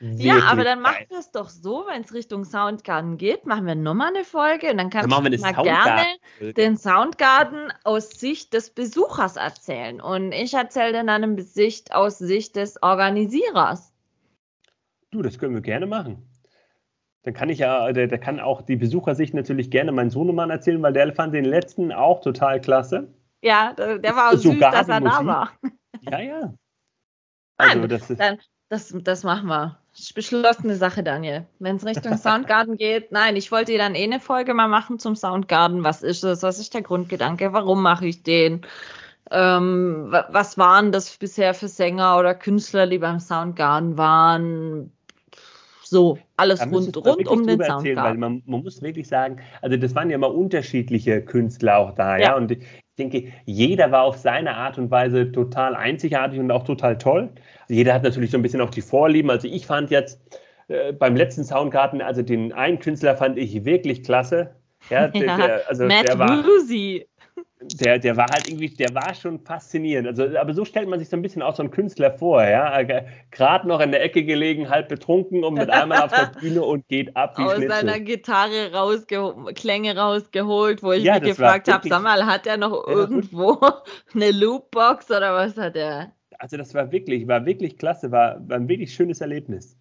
[0.00, 3.74] ja, aber dann machen wir es doch so, wenn es Richtung Soundgarden geht, machen wir
[3.74, 8.70] nochmal eine Folge und dann kannst dann du mal gerne den Soundgarden aus Sicht des
[8.70, 10.00] Besuchers erzählen.
[10.00, 13.92] Und ich erzähle dann eine Sicht aus Sicht des Organisierers.
[15.10, 16.26] Du, das können wir gerne machen.
[17.22, 20.80] Dann kann ich ja, der, der kann auch die Besuchersicht natürlich gerne meinen Sohnemann erzählen,
[20.80, 23.12] weil der fand den letzten auch total klasse.
[23.42, 25.52] Ja, der war auch Sogar süß, dass er da war.
[26.02, 26.54] Ja, ja.
[27.58, 28.38] Also, Nein, das, ist, dann,
[28.70, 29.79] das, das machen wir.
[30.14, 31.46] Beschlossene Sache, Daniel.
[31.58, 34.98] Wenn es Richtung Soundgarden geht, nein, ich wollte dir dann eh eine Folge mal machen
[34.98, 35.82] zum Soundgarden.
[35.82, 36.42] Was ist es?
[36.42, 37.52] Was ist der Grundgedanke?
[37.52, 38.62] Warum mache ich den?
[39.32, 44.92] Ähm, was waren das bisher für Sänger oder Künstler, die beim Soundgarden waren?
[45.82, 47.76] So, alles rund, rund um den Soundgarden.
[47.76, 51.94] Erzählen, weil man, man, muss wirklich sagen, also das waren ja mal unterschiedliche Künstler auch
[51.96, 52.28] da, ja.
[52.28, 52.36] ja?
[52.36, 52.56] Und
[52.96, 57.30] ich denke, jeder war auf seine Art und Weise total einzigartig und auch total toll.
[57.68, 59.30] Jeder hat natürlich so ein bisschen auch die Vorlieben.
[59.30, 60.20] Also ich fand jetzt
[60.68, 64.54] äh, beim letzten Soundgarten, also den einen Künstler fand ich wirklich klasse.
[64.90, 67.06] Ja, der, der, also Matt der war, Rusi
[67.62, 70.08] der, der war halt irgendwie, der war schon faszinierend.
[70.08, 72.82] Also, aber so stellt man sich so ein bisschen auch so einen Künstler vor, ja.
[73.30, 76.88] Gerade noch in der Ecke gelegen, halb betrunken und mit einmal auf der Bühne und
[76.88, 77.70] geht ab wie Aus Schnitzel.
[77.70, 82.56] seiner Gitarre rausge Klänge rausgeholt, wo ich ja, mich gefragt habe, sag mal, hat er
[82.56, 83.60] noch ja, irgendwo
[84.14, 86.12] eine Loopbox oder was hat er?
[86.38, 89.76] Also das war wirklich, war wirklich klasse, war, war ein wirklich schönes Erlebnis.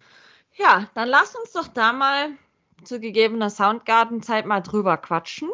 [0.56, 2.28] Ja, dann lass uns doch da mal
[2.84, 5.48] zu gegebener Soundgarden-Zeit mal drüber quatschen.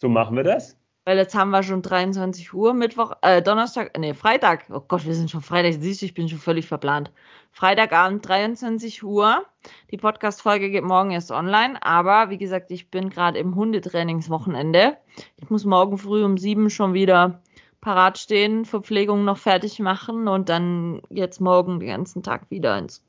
[0.00, 0.77] So machen wir das
[1.08, 4.66] weil jetzt haben wir schon 23 Uhr, Mittwoch, äh, Donnerstag, nee, Freitag.
[4.70, 7.10] Oh Gott, wir sind schon Freitag, siehst du, ich bin schon völlig verplant.
[7.50, 9.46] Freitagabend, 23 Uhr.
[9.90, 14.98] Die Podcast-Folge geht morgen erst online, aber wie gesagt, ich bin gerade im Hundetrainingswochenende.
[15.38, 17.40] Ich muss morgen früh um sieben schon wieder
[17.80, 23.02] parat stehen, Verpflegung noch fertig machen und dann jetzt morgen den ganzen Tag wieder ins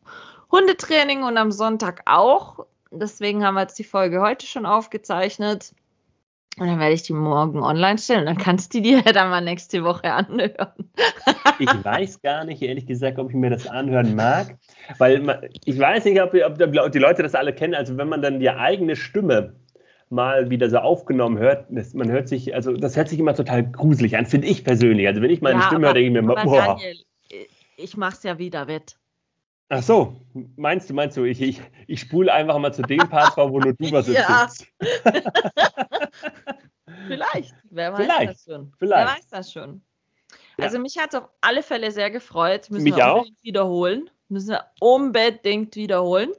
[0.54, 2.66] Hundetraining und am Sonntag auch.
[2.92, 5.74] Deswegen haben wir jetzt die Folge heute schon aufgezeichnet.
[6.58, 8.26] Und dann werde ich die morgen online stellen.
[8.26, 10.92] Dann kannst du dir ja dann mal nächste Woche anhören.
[11.60, 14.58] ich weiß gar nicht, ehrlich gesagt, ob ich mir das anhören mag.
[14.98, 17.76] Weil ich weiß nicht, ob, ob, die Leute das alle kennen.
[17.76, 19.56] Also wenn man dann die eigene Stimme
[20.10, 23.70] mal wieder so aufgenommen hört, das, man hört sich, also das hört sich immer total
[23.70, 25.08] gruselig an, finde ich persönlich.
[25.08, 26.66] Also wenn ich meine ja, Stimme höre, denke ich mir immer, boah.
[26.66, 26.96] Daniel,
[27.78, 28.99] ich mach's ja wieder wett.
[29.70, 30.16] Ach so,
[30.56, 33.60] meinst du, meinst du, ich, ich, ich spule einfach mal zu dem Part vor, wo
[33.60, 34.66] nur du was erzählst.
[37.08, 38.32] Vielleicht, wer weiß Vielleicht.
[38.32, 38.74] das schon.
[38.78, 39.08] Vielleicht.
[39.08, 39.82] Wer weiß das schon.
[40.58, 40.66] Ja.
[40.66, 42.70] Also mich hat es auf alle Fälle sehr gefreut.
[42.70, 43.26] Müssen mich wir auch.
[43.42, 44.10] wiederholen.
[44.28, 46.32] Müssen wir unbedingt wiederholen.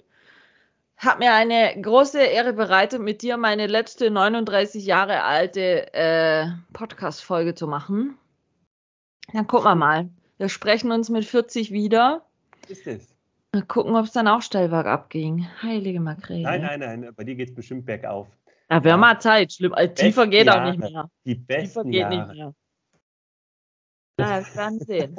[0.96, 7.54] Hat mir eine große Ehre bereitet, mit dir meine letzte 39 Jahre alte äh, Podcast-Folge
[7.54, 8.18] zu machen.
[9.32, 10.10] Dann gucken wir mal.
[10.36, 12.26] Wir sprechen uns mit 40 wieder.
[12.68, 13.09] Ist es?
[13.52, 15.46] Mal gucken, ob es dann auch steil bergab ging.
[15.62, 16.42] Heilige Makrele.
[16.42, 18.28] Nein, nein, nein, bei dir geht es bestimmt bergauf.
[18.70, 19.52] Ja, wir haben mal Zeit.
[19.52, 19.74] Schlimm.
[19.74, 21.10] Also, tiefer geht Jahre, auch nicht mehr.
[21.24, 22.16] Die besten tiefer geht Jahre.
[22.16, 22.54] nicht mehr.
[24.16, 25.16] Wir werden sehen.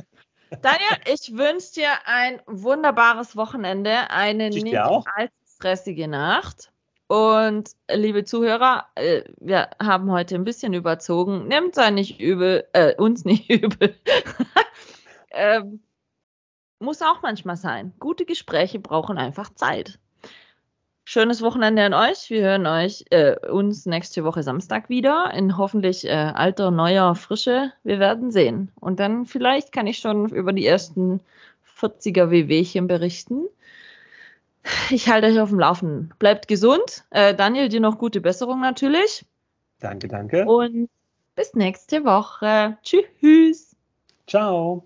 [0.61, 6.71] Daniel, ich wünsche dir ein wunderbares Wochenende, eine ich nicht allzu stressige Nacht.
[7.07, 11.47] Und liebe Zuhörer, äh, wir haben heute ein bisschen überzogen.
[11.47, 13.95] Nehmt es nicht übel, äh, uns nicht übel.
[15.32, 15.82] ähm,
[16.82, 17.93] muss auch manchmal sein.
[17.99, 19.99] Gute Gespräche brauchen einfach Zeit.
[21.03, 22.29] Schönes Wochenende an euch.
[22.29, 27.73] Wir hören euch äh, uns nächste Woche Samstag wieder in hoffentlich äh, alter, neuer Frische.
[27.84, 28.71] Wir werden sehen.
[28.79, 31.19] Und dann vielleicht kann ich schon über die ersten
[31.77, 33.45] 40er WWchen berichten.
[34.91, 36.13] Ich halte euch auf dem Laufenden.
[36.19, 37.03] Bleibt gesund.
[37.09, 39.25] Äh, Daniel, dir noch gute Besserung natürlich.
[39.79, 40.45] Danke, danke.
[40.45, 40.88] Und
[41.36, 42.77] bis nächste Woche.
[42.84, 43.75] Tschüss.
[44.27, 44.86] Ciao.